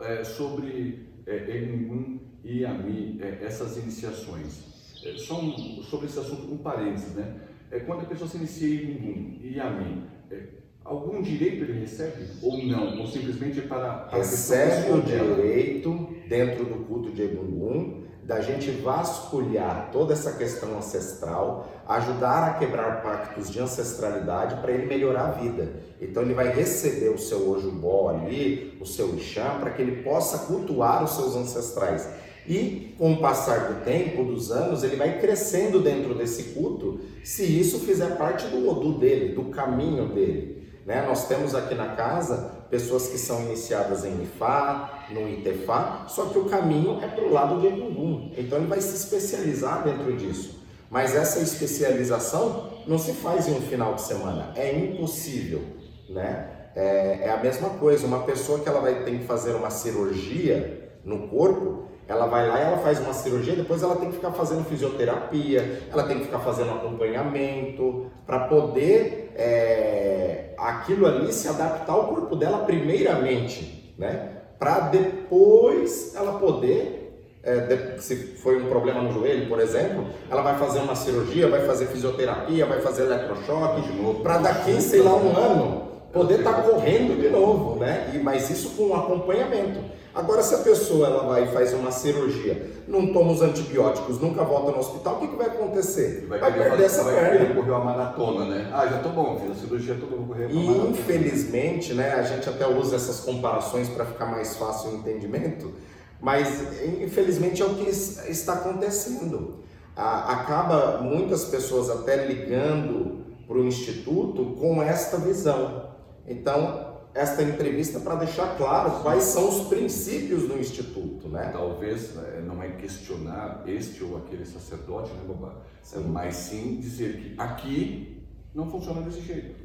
é, 0.00 0.20
é, 0.20 0.24
sobre 0.24 1.08
é, 1.26 1.56
Egungun 1.56 2.20
e 2.44 2.64
Ami, 2.64 3.18
é, 3.20 3.44
essas 3.44 3.76
iniciações. 3.76 4.72
É, 5.04 5.16
só 5.18 5.40
um, 5.40 5.82
sobre 5.82 6.06
esse 6.06 6.18
assunto, 6.18 6.52
um 6.52 6.58
parênteses, 6.58 7.14
né? 7.14 7.40
É, 7.70 7.80
quando 7.80 8.02
a 8.02 8.04
pessoa 8.04 8.28
se 8.28 8.36
inicia 8.36 8.68
em 8.68 8.90
Egungun 8.90 9.38
e 9.42 9.60
Ami, 9.60 10.04
é, 10.30 10.42
algum 10.84 11.22
direito 11.22 11.64
ele 11.64 11.80
recebe 11.80 12.26
ou 12.42 12.64
não? 12.64 13.00
Ou 13.00 13.06
simplesmente 13.06 13.60
é 13.60 13.62
para... 13.62 13.94
para 13.94 14.18
recebe 14.18 14.92
o 14.92 15.02
direito 15.02 16.08
dentro 16.28 16.64
do 16.64 16.84
culto 16.86 17.10
de 17.10 17.22
Egungun, 17.22 18.01
da 18.32 18.40
gente 18.40 18.70
vasculhar 18.70 19.90
toda 19.92 20.14
essa 20.14 20.32
questão 20.32 20.78
ancestral, 20.78 21.68
ajudar 21.86 22.48
a 22.48 22.54
quebrar 22.54 23.02
pactos 23.02 23.50
de 23.50 23.60
ancestralidade 23.60 24.56
para 24.62 24.72
ele 24.72 24.86
melhorar 24.86 25.26
a 25.26 25.30
vida. 25.32 25.70
Então 26.00 26.22
ele 26.22 26.32
vai 26.32 26.50
receber 26.50 27.10
o 27.10 27.18
seu 27.18 27.50
Ojubó 27.50 28.08
ali, 28.08 28.78
o 28.80 28.86
seu 28.86 29.14
Ixã, 29.14 29.58
para 29.60 29.70
que 29.70 29.82
ele 29.82 30.02
possa 30.02 30.46
cultuar 30.46 31.04
os 31.04 31.10
seus 31.10 31.36
ancestrais. 31.36 32.08
E 32.48 32.94
com 32.98 33.12
o 33.12 33.20
passar 33.20 33.68
do 33.68 33.84
tempo, 33.84 34.24
dos 34.24 34.50
anos, 34.50 34.82
ele 34.82 34.96
vai 34.96 35.20
crescendo 35.20 35.80
dentro 35.80 36.14
desse 36.14 36.54
culto, 36.54 37.00
se 37.22 37.44
isso 37.44 37.80
fizer 37.80 38.16
parte 38.16 38.46
do 38.48 38.66
Odu 38.66 38.98
dele, 38.98 39.34
do 39.34 39.44
caminho 39.44 40.08
dele. 40.08 40.61
Né? 40.84 41.04
Nós 41.06 41.26
temos 41.28 41.54
aqui 41.54 41.74
na 41.74 41.94
casa 41.94 42.50
pessoas 42.70 43.08
que 43.08 43.18
são 43.18 43.40
iniciadas 43.42 44.04
em 44.04 44.22
Ifá, 44.22 45.06
no 45.10 45.28
Itefá, 45.28 46.06
só 46.08 46.26
que 46.26 46.38
o 46.38 46.46
caminho 46.46 46.98
é 47.02 47.06
para 47.06 47.24
o 47.24 47.32
lado 47.32 47.60
de 47.60 47.66
Egungun. 47.66 48.32
Então 48.36 48.58
ele 48.58 48.66
vai 48.66 48.80
se 48.80 48.96
especializar 48.96 49.84
dentro 49.84 50.16
disso. 50.16 50.62
Mas 50.90 51.14
essa 51.14 51.40
especialização 51.40 52.70
não 52.86 52.98
se 52.98 53.12
faz 53.12 53.48
em 53.48 53.52
um 53.52 53.62
final 53.62 53.94
de 53.94 54.02
semana, 54.02 54.52
é 54.54 54.74
impossível, 54.74 55.62
né? 56.08 56.48
É, 56.74 57.28
é 57.28 57.30
a 57.30 57.36
mesma 57.36 57.70
coisa, 57.70 58.06
uma 58.06 58.24
pessoa 58.24 58.60
que 58.60 58.68
ela 58.68 58.80
vai 58.80 59.04
ter 59.04 59.18
que 59.18 59.24
fazer 59.24 59.54
uma 59.54 59.70
cirurgia 59.70 60.90
no 61.04 61.28
corpo, 61.28 61.84
ela 62.08 62.26
vai 62.26 62.48
lá 62.48 62.58
e 62.58 62.62
ela 62.62 62.78
faz 62.78 62.98
uma 63.00 63.12
cirurgia, 63.12 63.54
depois 63.54 63.82
ela 63.82 63.96
tem 63.96 64.08
que 64.08 64.16
ficar 64.16 64.32
fazendo 64.32 64.64
fisioterapia, 64.64 65.82
ela 65.90 66.02
tem 66.04 66.18
que 66.18 66.24
ficar 66.24 66.40
fazendo 66.40 66.70
acompanhamento 66.72 68.10
para 68.26 68.40
poder 68.40 69.32
é, 69.34 70.51
aquilo 70.62 71.06
ali 71.06 71.32
se 71.32 71.48
adaptar 71.48 71.92
ao 71.92 72.08
corpo 72.08 72.36
dela 72.36 72.58
primeiramente, 72.64 73.94
né? 73.98 74.30
Para 74.58 74.80
depois 74.80 76.14
ela 76.14 76.38
poder 76.38 77.02
é, 77.42 77.96
se 77.98 78.36
foi 78.36 78.62
um 78.62 78.68
problema 78.68 79.02
no 79.02 79.12
joelho, 79.12 79.48
por 79.48 79.58
exemplo, 79.58 80.06
ela 80.30 80.42
vai 80.42 80.56
fazer 80.58 80.78
uma 80.78 80.94
cirurgia, 80.94 81.48
vai 81.48 81.66
fazer 81.66 81.86
fisioterapia, 81.86 82.64
vai 82.66 82.80
fazer 82.80 83.02
eletrochoque, 83.02 83.82
para 84.22 84.38
daqui, 84.38 84.80
sei 84.80 85.02
lá, 85.02 85.14
um 85.16 85.36
ano, 85.36 85.82
poder 86.12 86.38
estar 86.38 86.52
tá 86.52 86.62
correndo 86.62 87.20
de 87.20 87.28
novo, 87.28 87.80
né? 87.80 88.12
E, 88.14 88.18
mas 88.18 88.48
isso 88.48 88.70
com 88.76 88.88
um 88.88 88.94
acompanhamento. 88.94 89.80
Agora, 90.14 90.42
se 90.42 90.54
a 90.54 90.58
pessoa 90.58 91.06
ela 91.06 91.26
vai 91.26 91.44
e 91.44 91.46
faz 91.48 91.72
uma 91.72 91.90
cirurgia, 91.90 92.70
não 92.86 93.12
toma 93.14 93.32
os 93.32 93.40
antibióticos, 93.40 94.20
nunca 94.20 94.44
volta 94.44 94.70
no 94.72 94.78
hospital, 94.78 95.16
o 95.16 95.20
que, 95.20 95.28
que 95.28 95.36
vai 95.36 95.46
acontecer? 95.46 96.26
Vai, 96.28 96.38
vai 96.38 96.52
perder 96.52 96.84
essa 96.84 97.02
vai 97.02 97.14
perna. 97.14 97.54
correr 97.54 97.70
uma 97.70 97.84
maratona, 97.84 98.44
né? 98.44 98.70
Ah, 98.74 98.86
já 98.86 98.98
tô 98.98 99.08
bom, 99.08 99.40
fiz 99.40 99.52
a 99.52 99.54
cirurgia, 99.54 99.96
tô 99.98 100.06
bom, 100.06 100.26
correr 100.26 100.46
uma 100.46 100.52
E 100.52 100.90
infelizmente, 100.90 101.94
né, 101.94 102.12
a 102.12 102.22
gente 102.22 102.46
até 102.46 102.66
usa 102.66 102.96
essas 102.96 103.20
comparações 103.20 103.88
para 103.88 104.04
ficar 104.04 104.26
mais 104.26 104.54
fácil 104.56 104.90
o 104.90 104.94
entendimento, 104.96 105.72
mas 106.20 106.62
infelizmente 107.00 107.62
é 107.62 107.64
o 107.64 107.74
que 107.74 107.88
está 107.88 108.52
acontecendo. 108.52 109.60
Acaba 109.96 110.98
muitas 111.02 111.46
pessoas 111.46 111.88
até 111.88 112.26
ligando 112.26 113.22
para 113.46 113.56
o 113.56 113.64
instituto 113.64 114.56
com 114.58 114.82
esta 114.82 115.16
visão. 115.16 115.90
Então, 116.26 116.91
esta 117.14 117.42
entrevista 117.42 118.00
para 118.00 118.14
deixar 118.16 118.56
claro 118.56 119.02
quais 119.02 119.24
são 119.24 119.48
os 119.48 119.68
princípios 119.68 120.48
do 120.48 120.58
Instituto. 120.58 121.28
Né? 121.28 121.50
Talvez 121.52 122.14
né, 122.14 122.42
não 122.46 122.62
é 122.62 122.70
questionar 122.70 123.62
este 123.66 124.02
ou 124.02 124.16
aquele 124.16 124.44
sacerdote, 124.44 125.10
né? 125.12 125.52
Sim. 125.82 126.04
Mas 126.08 126.36
sim 126.36 126.76
dizer 126.80 127.16
que 127.16 127.34
aqui 127.38 128.24
não 128.54 128.70
funciona 128.70 129.02
desse 129.02 129.20
jeito. 129.20 129.60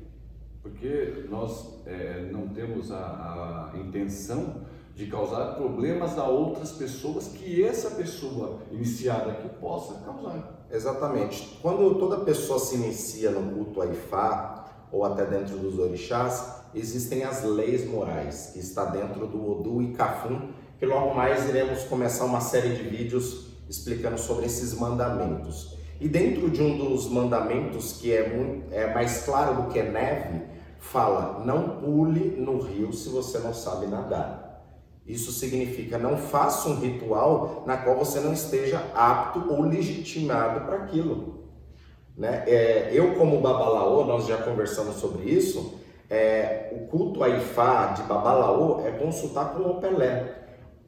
Porque 0.61 1.25
nós 1.29 1.81
é, 1.85 2.29
não 2.31 2.49
temos 2.49 2.91
a, 2.91 3.71
a 3.73 3.77
intenção 3.77 4.65
de 4.97 5.05
causar 5.05 5.53
problemas 5.55 6.17
a 6.17 6.27
outras 6.27 6.71
pessoas 6.71 7.27
que 7.27 7.63
essa 7.63 7.91
pessoa 7.91 8.59
iniciada 8.71 9.31
aqui 9.31 9.47
possa 9.59 9.93
causar. 10.03 10.65
Exatamente. 10.71 11.59
Quando 11.61 11.95
toda 11.99 12.25
pessoa 12.25 12.59
se 12.59 12.75
inicia 12.75 13.29
no 13.29 13.53
culto 13.53 13.81
a 13.81 13.85
Ifá, 13.85 14.56
ou 14.91 15.03
até 15.05 15.25
dentro 15.25 15.57
dos 15.57 15.77
orixás, 15.77 16.57
existem 16.73 17.23
as 17.23 17.43
leis 17.43 17.87
morais, 17.87 18.51
que 18.53 18.59
está 18.59 18.85
dentro 18.85 19.27
do 19.27 19.51
Odu 19.51 19.81
e 19.81 19.93
Cafum, 19.93 20.49
que 20.79 20.85
logo 20.85 21.13
mais 21.13 21.47
iremos 21.49 21.83
começar 21.83 22.25
uma 22.25 22.41
série 22.41 22.75
de 22.75 22.83
vídeos 22.83 23.47
explicando 23.69 24.17
sobre 24.17 24.45
esses 24.45 24.73
mandamentos. 24.73 25.75
E 25.99 26.07
dentro 26.07 26.49
de 26.49 26.61
um 26.61 26.77
dos 26.77 27.09
mandamentos 27.09 27.93
que 27.93 28.13
é, 28.13 28.29
muito, 28.29 28.71
é 28.71 28.93
mais 28.93 29.23
claro 29.23 29.63
do 29.63 29.69
que 29.69 29.81
neve, 29.81 30.43
fala: 30.79 31.43
não 31.43 31.79
pule 31.79 32.35
no 32.39 32.59
rio 32.59 32.93
se 32.93 33.09
você 33.09 33.39
não 33.39 33.53
sabe 33.53 33.87
nadar. 33.87 34.47
Isso 35.07 35.31
significa 35.31 35.97
não 35.97 36.17
faça 36.17 36.69
um 36.69 36.79
ritual 36.79 37.63
na 37.65 37.77
qual 37.77 37.97
você 37.97 38.19
não 38.19 38.33
esteja 38.33 38.83
apto 38.93 39.51
ou 39.51 39.61
legitimado 39.61 40.65
para 40.65 40.83
aquilo. 40.83 41.36
Né? 42.17 42.43
É, 42.47 42.89
eu, 42.91 43.13
como 43.13 43.39
Babalaô, 43.39 44.03
nós 44.03 44.25
já 44.25 44.37
conversamos 44.37 44.95
sobre 44.95 45.29
isso. 45.29 45.79
É, 46.09 46.69
o 46.71 46.87
culto 46.87 47.23
a 47.23 47.29
Ifá 47.29 47.87
de 47.87 48.01
Babalaô 48.03 48.81
é 48.85 48.91
consultar 48.91 49.53
com 49.53 49.69
o 49.69 49.79
Pelé. 49.79 50.33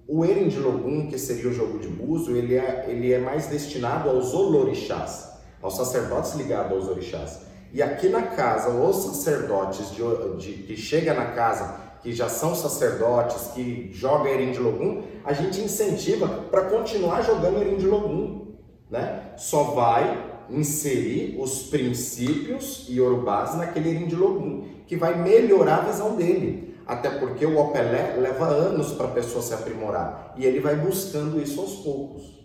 O 0.07 0.25
Erendilogum, 0.25 1.07
que 1.07 1.19
seria 1.19 1.51
o 1.51 1.53
jogo 1.53 1.77
de 1.77 1.87
buzo, 1.87 2.35
ele 2.35 2.55
é, 2.55 2.85
ele 2.87 3.13
é 3.13 3.19
mais 3.19 3.45
destinado 3.45 4.09
aos 4.09 4.33
olorixás, 4.33 5.29
aos 5.61 5.75
sacerdotes 5.75 6.33
ligados 6.33 6.71
aos 6.71 6.87
orixás. 6.87 7.41
E 7.71 7.83
aqui 7.83 8.09
na 8.09 8.23
casa, 8.23 8.69
os 8.69 8.95
sacerdotes 8.95 9.91
de, 9.91 10.35
de, 10.37 10.63
que 10.63 10.75
chega 10.75 11.13
na 11.13 11.25
casa, 11.25 11.75
que 12.01 12.11
já 12.11 12.27
são 12.27 12.55
sacerdotes, 12.55 13.51
que 13.53 13.91
jogam 13.93 14.25
Erendilogum, 14.25 15.03
a 15.23 15.33
gente 15.33 15.61
incentiva 15.61 16.27
para 16.49 16.65
continuar 16.65 17.21
jogando 17.21 17.61
Erendilogum. 17.61 18.55
Né? 18.89 19.33
Só 19.37 19.65
vai 19.65 20.28
inserir 20.51 21.37
os 21.39 21.63
princípios 21.63 22.85
e 22.89 22.99
orubás 22.99 23.55
naquele 23.55 23.89
Erendilogum, 23.89 24.65
que 24.87 24.95
vai 24.95 25.21
melhorar 25.21 25.79
a 25.79 25.91
visão 25.91 26.15
dele. 26.15 26.75
Até 26.85 27.09
porque 27.09 27.45
o 27.45 27.59
Opelé 27.59 28.15
leva 28.17 28.45
anos 28.45 28.93
para 28.93 29.07
a 29.07 29.11
pessoa 29.11 29.43
se 29.43 29.53
aprimorar. 29.53 30.33
E 30.35 30.45
ele 30.45 30.59
vai 30.59 30.75
buscando 30.75 31.39
isso 31.39 31.61
aos 31.61 31.75
poucos. 31.75 32.38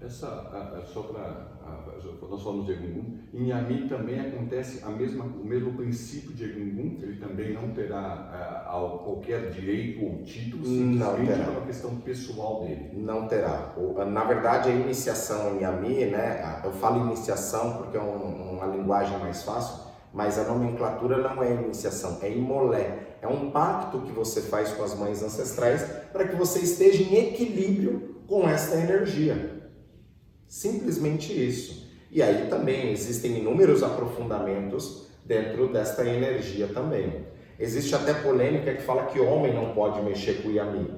Essa, 0.00 0.84
só 0.92 1.02
para. 1.02 1.58
Nós 2.30 2.42
falamos 2.42 2.66
de 2.66 2.72
Egungun. 2.72 3.18
Em 3.34 3.48
Yami 3.48 3.88
também 3.88 4.20
acontece 4.20 4.82
a 4.84 4.90
mesma, 4.90 5.24
o 5.24 5.44
mesmo 5.44 5.72
princípio 5.74 6.32
de 6.32 6.44
Egungun. 6.44 6.98
Ele 7.02 7.16
também 7.16 7.52
não 7.52 7.70
terá 7.70 8.68
uh, 8.72 8.98
qualquer 8.98 9.50
direito 9.50 10.04
ou 10.04 10.22
título, 10.22 10.64
simplesmente 10.64 11.32
é 11.32 11.48
uma 11.48 11.66
questão 11.66 11.96
pessoal 11.96 12.64
dele. 12.64 12.90
Não 12.94 13.26
terá. 13.26 13.74
Na 14.10 14.24
verdade, 14.24 14.70
a 14.70 14.72
iniciação 14.72 15.56
em 15.56 15.62
Yami, 15.62 16.06
né? 16.06 16.60
Eu 16.64 16.72
falo 16.72 17.06
iniciação 17.06 17.78
porque 17.78 17.96
é 17.96 18.00
um, 18.00 18.56
uma 18.56 18.66
linguagem 18.66 19.18
mais 19.18 19.42
fácil, 19.42 19.84
mas 20.12 20.38
a 20.38 20.44
nomenclatura 20.44 21.18
não 21.18 21.42
é 21.42 21.52
iniciação, 21.52 22.18
é 22.22 22.30
imolé 22.30 23.08
é 23.20 23.26
um 23.26 23.50
pacto 23.50 24.02
que 24.02 24.12
você 24.12 24.42
faz 24.42 24.70
com 24.72 24.84
as 24.84 24.94
mães 24.96 25.22
ancestrais 25.22 25.82
para 26.12 26.26
que 26.26 26.36
você 26.36 26.60
esteja 26.60 27.02
em 27.02 27.16
equilíbrio 27.16 28.22
com 28.28 28.48
esta 28.48 28.76
energia. 28.76 29.57
Simplesmente 30.48 31.32
isso. 31.32 31.86
E 32.10 32.22
aí 32.22 32.46
também 32.48 32.90
existem 32.90 33.38
inúmeros 33.38 33.82
aprofundamentos 33.82 35.06
dentro 35.24 35.70
desta 35.70 36.06
energia 36.06 36.68
também. 36.68 37.26
Existe 37.60 37.94
até 37.94 38.14
polêmica 38.14 38.72
que 38.72 38.82
fala 38.82 39.06
que 39.06 39.20
homem 39.20 39.54
não 39.54 39.74
pode 39.74 40.00
mexer 40.00 40.42
com 40.42 40.48
o 40.48 40.52
Yami. 40.52 40.90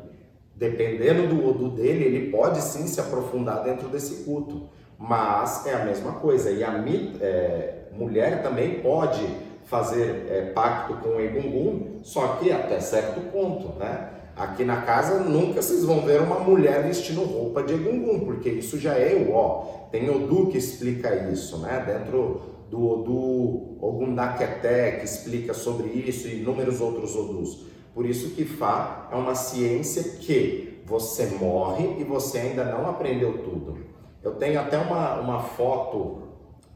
Dependendo 0.55 1.27
do 1.27 1.49
Odu 1.49 1.71
dele, 1.71 2.05
ele 2.05 2.31
pode 2.31 2.61
sim 2.61 2.87
se 2.87 3.01
aprofundar 3.01 3.65
dentro 3.65 3.89
desse 3.89 4.25
culto. 4.25 4.69
Mas 4.97 5.67
é 5.67 5.75
a 5.75 5.85
mesma 5.85 6.13
coisa. 6.13 6.51
Yami, 6.51 7.17
é, 7.21 7.87
mulher 7.93 8.43
também 8.43 8.81
pode 8.81 9.27
fazer 9.65 10.27
é, 10.29 10.43
pacto 10.53 10.95
com 10.97 11.17
o 11.17 11.21
Egungun, 11.21 12.01
só 12.03 12.37
que 12.37 12.53
até 12.53 12.79
certo 12.81 13.21
ponto, 13.33 13.79
né? 13.79 14.20
Aqui 14.41 14.65
na 14.65 14.81
casa 14.81 15.21
nunca 15.21 15.61
vocês 15.61 15.85
vão 15.85 16.01
ver 16.01 16.23
uma 16.23 16.39
mulher 16.39 16.83
vestindo 16.83 17.23
roupa 17.23 17.63
de 17.63 17.75
Egungun, 17.75 18.21
porque 18.21 18.49
isso 18.49 18.79
já 18.79 18.95
é 18.95 19.15
o 19.15 19.35
ó. 19.35 19.89
Tem 19.93 20.09
Odu 20.09 20.47
que 20.47 20.57
explica 20.57 21.15
isso, 21.31 21.59
né? 21.59 21.85
Dentro 21.87 22.41
do 22.71 22.89
Odu 22.89 23.77
Ogundaketé, 23.85 24.93
que 24.93 25.05
explica 25.05 25.53
sobre 25.53 25.89
isso 25.89 26.27
e 26.27 26.41
inúmeros 26.41 26.81
outros 26.81 27.15
Odus. 27.15 27.67
Por 27.95 28.07
isso 28.07 28.31
que 28.31 28.47
Fá 28.47 29.11
é 29.13 29.15
uma 29.15 29.35
ciência 29.35 30.03
que 30.19 30.81
você 30.87 31.27
morre 31.39 31.97
e 31.99 32.05
você 32.05 32.39
ainda 32.39 32.65
não 32.65 32.89
aprendeu 32.89 33.43
tudo. 33.45 33.77
Eu 34.23 34.37
tenho 34.37 34.59
até 34.59 34.79
uma, 34.79 35.21
uma 35.21 35.41
foto 35.41 36.23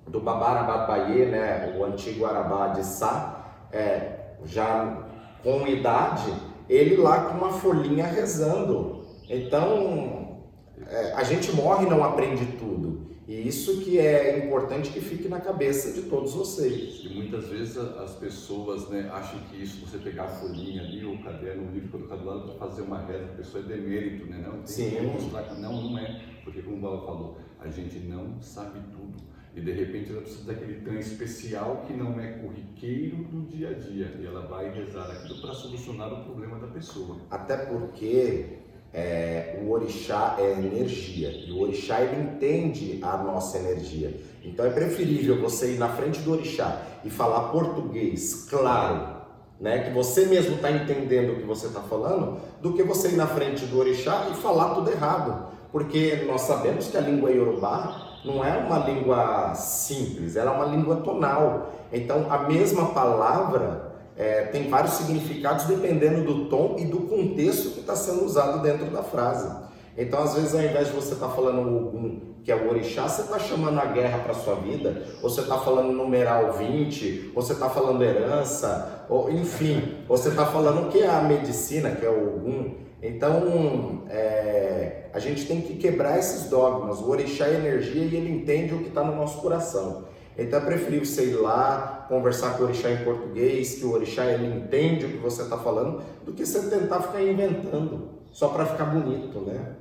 do 0.06 0.20
Babarabataie, 0.20 1.24
né, 1.24 1.74
o 1.78 1.84
antigo 1.84 2.26
Arabá 2.26 2.68
de 2.68 2.84
Sá, 2.84 3.68
é, 3.72 4.34
já 4.44 4.98
com 5.42 5.66
idade, 5.66 6.30
ele 6.68 6.96
lá 6.96 7.26
com 7.26 7.38
uma 7.38 7.52
folhinha 7.52 8.06
rezando. 8.06 9.04
Então, 9.28 10.40
é, 10.86 11.12
a 11.12 11.22
gente 11.22 11.52
morre 11.52 11.86
e 11.86 11.90
não 11.90 12.04
aprende 12.04 12.44
tudo. 12.58 13.14
E 13.26 13.48
isso 13.48 13.80
que 13.80 13.98
é 13.98 14.44
importante 14.44 14.90
que 14.90 15.00
fique 15.00 15.28
na 15.28 15.40
cabeça 15.40 15.92
de 15.92 16.02
todos 16.02 16.34
vocês. 16.34 17.00
E 17.02 17.08
muitas 17.08 17.48
vezes 17.48 17.78
as 17.78 18.14
pessoas 18.16 18.86
né, 18.90 19.10
acham 19.10 19.40
que 19.50 19.62
isso, 19.62 19.80
você 19.86 19.96
pegar 19.96 20.24
a 20.24 20.28
folhinha 20.28 20.82
ali, 20.82 21.06
o 21.06 21.22
caderno, 21.22 21.68
o 21.68 21.72
livro 21.72 21.88
colocado 21.88 22.18
do 22.18 22.26
lado 22.26 22.42
para 22.48 22.68
fazer 22.68 22.82
uma 22.82 22.98
reza, 22.98 23.24
a 23.24 23.36
pessoa 23.36 23.64
é 23.64 23.66
demérito, 23.66 24.26
né? 24.26 24.44
Não, 24.46 24.58
tem 24.58 24.66
Sim. 24.66 24.90
que 24.90 25.00
mostrar 25.00 25.44
que 25.44 25.58
não, 25.58 25.82
não 25.82 25.98
é. 25.98 26.20
Porque 26.44 26.60
como 26.60 26.76
o 26.76 26.80
Bala 26.80 27.00
falou, 27.06 27.38
a 27.58 27.68
gente 27.68 27.98
não 28.00 28.38
sabe 28.42 28.78
tudo. 28.92 29.33
E 29.56 29.60
de 29.60 29.70
repente 29.70 30.10
ela 30.10 30.22
precisa 30.22 30.44
daquele 30.52 30.80
trem 30.80 30.98
especial 30.98 31.84
que 31.86 31.92
não 31.92 32.18
é 32.18 32.32
corriqueiro 32.32 33.18
do 33.24 33.42
dia 33.42 33.70
a 33.70 33.72
dia. 33.72 34.12
E 34.20 34.26
ela 34.26 34.46
vai 34.46 34.68
rezar 34.72 35.10
aquilo 35.10 35.40
para 35.40 35.54
solucionar 35.54 36.12
o 36.12 36.24
problema 36.24 36.58
da 36.58 36.66
pessoa. 36.66 37.18
Até 37.30 37.56
porque 37.56 38.58
é, 38.92 39.60
o 39.62 39.70
orixá 39.70 40.36
é 40.38 40.52
energia. 40.52 41.30
E 41.30 41.52
o 41.52 41.60
orixá 41.60 42.00
ele 42.00 42.22
entende 42.22 42.98
a 43.02 43.16
nossa 43.16 43.58
energia. 43.58 44.20
Então 44.44 44.66
é 44.66 44.70
preferível 44.70 45.40
você 45.40 45.74
ir 45.74 45.78
na 45.78 45.88
frente 45.88 46.20
do 46.20 46.32
orixá 46.32 46.82
e 47.04 47.10
falar 47.10 47.50
português 47.50 48.46
claro, 48.50 49.22
né, 49.60 49.84
que 49.84 49.90
você 49.90 50.26
mesmo 50.26 50.56
está 50.56 50.70
entendendo 50.70 51.32
o 51.32 51.36
que 51.36 51.46
você 51.46 51.68
está 51.68 51.80
falando, 51.80 52.40
do 52.60 52.72
que 52.72 52.82
você 52.82 53.10
ir 53.10 53.16
na 53.16 53.26
frente 53.26 53.64
do 53.66 53.78
orixá 53.78 54.28
e 54.30 54.34
falar 54.34 54.74
tudo 54.74 54.90
errado. 54.90 55.54
Porque 55.70 56.24
nós 56.26 56.42
sabemos 56.42 56.88
que 56.88 56.96
a 56.96 57.00
língua 57.00 57.30
iorubá 57.30 58.13
não 58.24 58.44
é 58.44 58.56
uma 58.56 58.78
língua 58.78 59.54
simples, 59.54 60.36
ela 60.36 60.52
é 60.52 60.54
uma 60.54 60.64
língua 60.64 60.96
tonal. 60.96 61.72
Então, 61.92 62.26
a 62.30 62.38
mesma 62.38 62.86
palavra 62.86 63.92
é, 64.16 64.42
tem 64.44 64.68
vários 64.68 64.94
significados 64.94 65.66
dependendo 65.66 66.24
do 66.24 66.46
tom 66.46 66.76
e 66.78 66.84
do 66.84 67.00
contexto 67.00 67.70
que 67.70 67.80
está 67.80 67.94
sendo 67.94 68.24
usado 68.24 68.62
dentro 68.62 68.86
da 68.86 69.02
frase. 69.02 69.64
Então, 69.96 70.22
às 70.22 70.34
vezes, 70.34 70.54
ao 70.54 70.62
invés 70.62 70.88
de 70.88 70.94
você 70.94 71.14
estar 71.14 71.28
tá 71.28 71.34
falando 71.34 71.60
Ogum, 71.60 72.34
que 72.42 72.50
é 72.50 72.56
o 72.56 72.68
orixá, 72.68 73.08
você 73.08 73.22
está 73.22 73.38
chamando 73.38 73.78
a 73.78 73.86
guerra 73.86 74.18
para 74.18 74.34
sua 74.34 74.56
vida, 74.56 75.02
ou 75.22 75.30
você 75.30 75.40
está 75.40 75.58
falando 75.58 75.92
numeral 75.92 76.52
20, 76.52 77.32
ou 77.34 77.42
você 77.42 77.52
está 77.52 77.70
falando 77.70 78.02
herança, 78.02 79.06
ou 79.08 79.30
enfim, 79.30 79.94
você 80.08 80.30
está 80.30 80.44
falando 80.44 80.86
o 80.86 80.90
que 80.90 81.00
é 81.00 81.08
a 81.08 81.22
medicina, 81.22 81.92
que 81.92 82.04
é 82.04 82.10
o 82.10 82.36
Ogum. 82.36 82.83
Então, 83.06 84.04
é, 84.08 85.10
a 85.12 85.18
gente 85.18 85.46
tem 85.46 85.60
que 85.60 85.76
quebrar 85.76 86.18
esses 86.18 86.48
dogmas. 86.48 87.00
O 87.00 87.10
orixá 87.10 87.46
é 87.46 87.56
energia 87.56 88.02
e 88.02 88.16
ele 88.16 88.32
entende 88.32 88.72
o 88.72 88.78
que 88.78 88.88
está 88.88 89.04
no 89.04 89.14
nosso 89.14 89.42
coração. 89.42 90.04
Então, 90.38 90.58
é 90.58 90.64
preferível 90.64 91.04
você 91.04 91.26
ir 91.26 91.34
lá, 91.34 92.06
conversar 92.08 92.56
com 92.56 92.62
o 92.62 92.66
orixá 92.66 92.90
em 92.90 93.04
português, 93.04 93.74
que 93.74 93.84
o 93.84 93.92
orixá 93.92 94.24
ele 94.24 94.46
entende 94.46 95.04
o 95.04 95.10
que 95.10 95.16
você 95.18 95.42
está 95.42 95.58
falando, 95.58 96.02
do 96.24 96.32
que 96.32 96.46
você 96.46 96.62
tentar 96.70 97.02
ficar 97.02 97.22
inventando, 97.22 98.08
só 98.32 98.48
para 98.48 98.64
ficar 98.64 98.86
bonito, 98.86 99.38
né? 99.40 99.76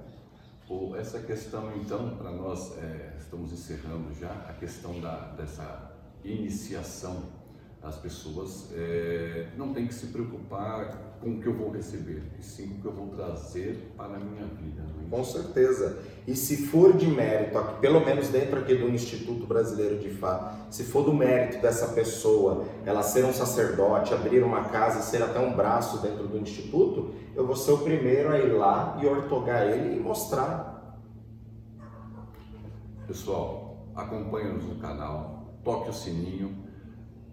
Essa 0.99 1.19
questão, 1.19 1.71
então, 1.75 2.17
para 2.17 2.31
nós, 2.31 2.77
é, 2.77 3.13
estamos 3.17 3.53
encerrando 3.53 4.13
já, 4.19 4.31
a 4.49 4.53
questão 4.53 4.99
da, 4.99 5.31
dessa 5.37 5.93
iniciação 6.25 7.23
as 7.83 7.97
pessoas 7.97 8.69
é, 8.73 9.47
não 9.57 9.73
tem 9.73 9.85
que 9.85 9.93
se 9.93 10.07
preocupar 10.07 11.17
com 11.19 11.31
o 11.31 11.39
que 11.41 11.47
eu 11.47 11.53
vou 11.53 11.69
receber, 11.69 12.23
e 12.39 12.43
sim 12.43 12.69
com 12.69 12.77
o 12.77 12.81
que 12.81 12.87
eu 12.87 12.93
vou 12.93 13.07
trazer 13.07 13.93
para 13.97 14.15
a 14.15 14.19
minha 14.19 14.45
vida. 14.45 14.83
É 15.05 15.09
com 15.09 15.23
certeza. 15.23 15.99
E 16.25 16.33
se 16.33 16.65
for 16.67 16.93
de 16.93 17.05
mérito, 17.07 17.57
aqui, 17.57 17.81
pelo 17.81 17.99
menos 18.05 18.29
dentro 18.29 18.57
aqui 18.57 18.75
do 18.75 18.89
Instituto 18.89 19.45
Brasileiro 19.45 19.99
de 19.99 20.09
Fá, 20.09 20.57
se 20.69 20.85
for 20.85 21.03
do 21.03 21.13
mérito 21.13 21.61
dessa 21.61 21.89
pessoa, 21.89 22.65
ela 22.85 23.03
ser 23.03 23.25
um 23.25 23.33
sacerdote, 23.33 24.13
abrir 24.13 24.43
uma 24.43 24.63
casa, 24.65 25.01
ser 25.01 25.21
até 25.21 25.39
um 25.39 25.53
braço 25.53 26.01
dentro 26.01 26.25
do 26.25 26.37
Instituto, 26.37 27.13
eu 27.35 27.45
vou 27.45 27.55
ser 27.55 27.73
o 27.73 27.79
primeiro 27.79 28.31
a 28.31 28.39
ir 28.39 28.53
lá 28.53 28.97
e 29.01 29.05
ortogar 29.05 29.63
ele 29.63 29.97
e 29.97 29.99
mostrar. 29.99 31.01
Pessoal, 33.05 33.87
acompanhe-nos 33.93 34.63
no 34.65 34.75
canal, 34.75 35.59
toque 35.63 35.89
o 35.89 35.93
sininho, 35.93 36.62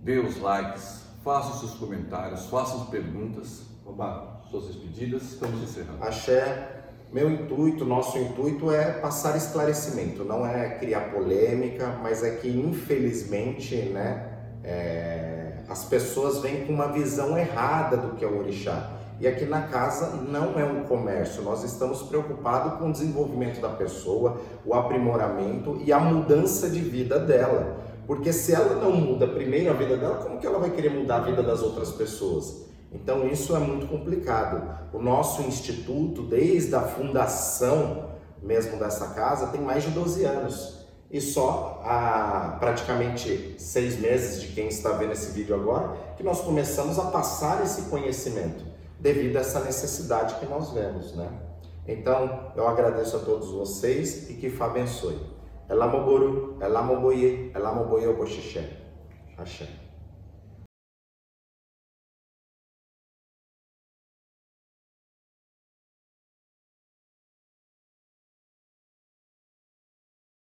dê 0.02 0.18
os 0.18 0.40
likes, 0.40 1.02
faça 1.24 1.52
os 1.52 1.60
seus 1.60 1.74
comentários, 1.74 2.46
faça 2.46 2.76
as 2.76 2.88
perguntas. 2.88 3.62
Oba, 3.84 4.40
suas 4.50 4.66
despedidas, 4.66 5.22
estamos 5.22 5.62
encerrando. 5.62 6.02
Axé, 6.02 6.80
meu 7.12 7.30
intuito, 7.30 7.84
nosso 7.84 8.18
intuito 8.18 8.70
é 8.70 8.92
passar 8.92 9.36
esclarecimento, 9.36 10.24
não 10.24 10.46
é 10.46 10.76
criar 10.78 11.12
polêmica, 11.12 11.98
mas 12.02 12.22
é 12.22 12.36
que 12.36 12.48
infelizmente, 12.48 13.74
né, 13.76 14.28
é, 14.62 15.54
as 15.68 15.84
pessoas 15.84 16.38
vêm 16.38 16.66
com 16.66 16.72
uma 16.72 16.88
visão 16.88 17.36
errada 17.36 17.96
do 17.96 18.14
que 18.14 18.24
é 18.24 18.28
o 18.28 18.38
orixá. 18.38 18.92
E 19.18 19.28
aqui 19.28 19.44
na 19.44 19.62
casa 19.62 20.16
não 20.16 20.58
é 20.58 20.64
um 20.64 20.84
comércio, 20.84 21.42
nós 21.42 21.62
estamos 21.62 22.02
preocupados 22.02 22.78
com 22.78 22.88
o 22.88 22.92
desenvolvimento 22.92 23.60
da 23.60 23.68
pessoa, 23.68 24.40
o 24.64 24.72
aprimoramento 24.72 25.78
e 25.84 25.92
a 25.92 25.98
mudança 25.98 26.70
de 26.70 26.80
vida 26.80 27.18
dela. 27.18 27.89
Porque 28.06 28.32
se 28.32 28.52
ela 28.52 28.74
não 28.76 28.92
muda 28.92 29.26
primeiro 29.26 29.70
a 29.70 29.74
vida 29.74 29.96
dela, 29.96 30.16
como 30.16 30.38
que 30.38 30.46
ela 30.46 30.58
vai 30.58 30.70
querer 30.70 30.90
mudar 30.90 31.16
a 31.16 31.20
vida 31.20 31.42
das 31.42 31.62
outras 31.62 31.90
pessoas? 31.92 32.66
Então 32.92 33.26
isso 33.26 33.54
é 33.54 33.58
muito 33.58 33.86
complicado. 33.86 34.88
O 34.92 35.00
nosso 35.00 35.42
instituto, 35.42 36.22
desde 36.22 36.74
a 36.74 36.82
fundação 36.82 38.10
mesmo 38.42 38.78
dessa 38.78 39.08
casa, 39.08 39.48
tem 39.48 39.60
mais 39.60 39.84
de 39.84 39.90
12 39.90 40.24
anos. 40.24 40.80
E 41.10 41.20
só 41.20 41.82
há 41.84 42.56
praticamente 42.60 43.56
seis 43.58 43.98
meses 43.98 44.40
de 44.40 44.48
quem 44.48 44.68
está 44.68 44.92
vendo 44.92 45.12
esse 45.12 45.32
vídeo 45.32 45.54
agora, 45.56 45.96
que 46.16 46.22
nós 46.22 46.40
começamos 46.40 46.98
a 46.98 47.06
passar 47.06 47.64
esse 47.64 47.82
conhecimento, 47.90 48.64
devido 48.98 49.36
a 49.36 49.40
essa 49.40 49.60
necessidade 49.60 50.36
que 50.36 50.46
nós 50.46 50.70
vemos, 50.70 51.14
né? 51.16 51.28
Então, 51.86 52.52
eu 52.54 52.68
agradeço 52.68 53.16
a 53.16 53.20
todos 53.20 53.48
vocês 53.50 54.30
e 54.30 54.34
que 54.34 54.50
Fá 54.50 54.66
abençoe. 54.66 55.18
elamogboro 55.72 56.28
elamoboye 56.66 57.28
elamoboye 57.56 58.06
ụbọchị 58.12 58.40
she 58.50 58.62
ashe 59.42 59.66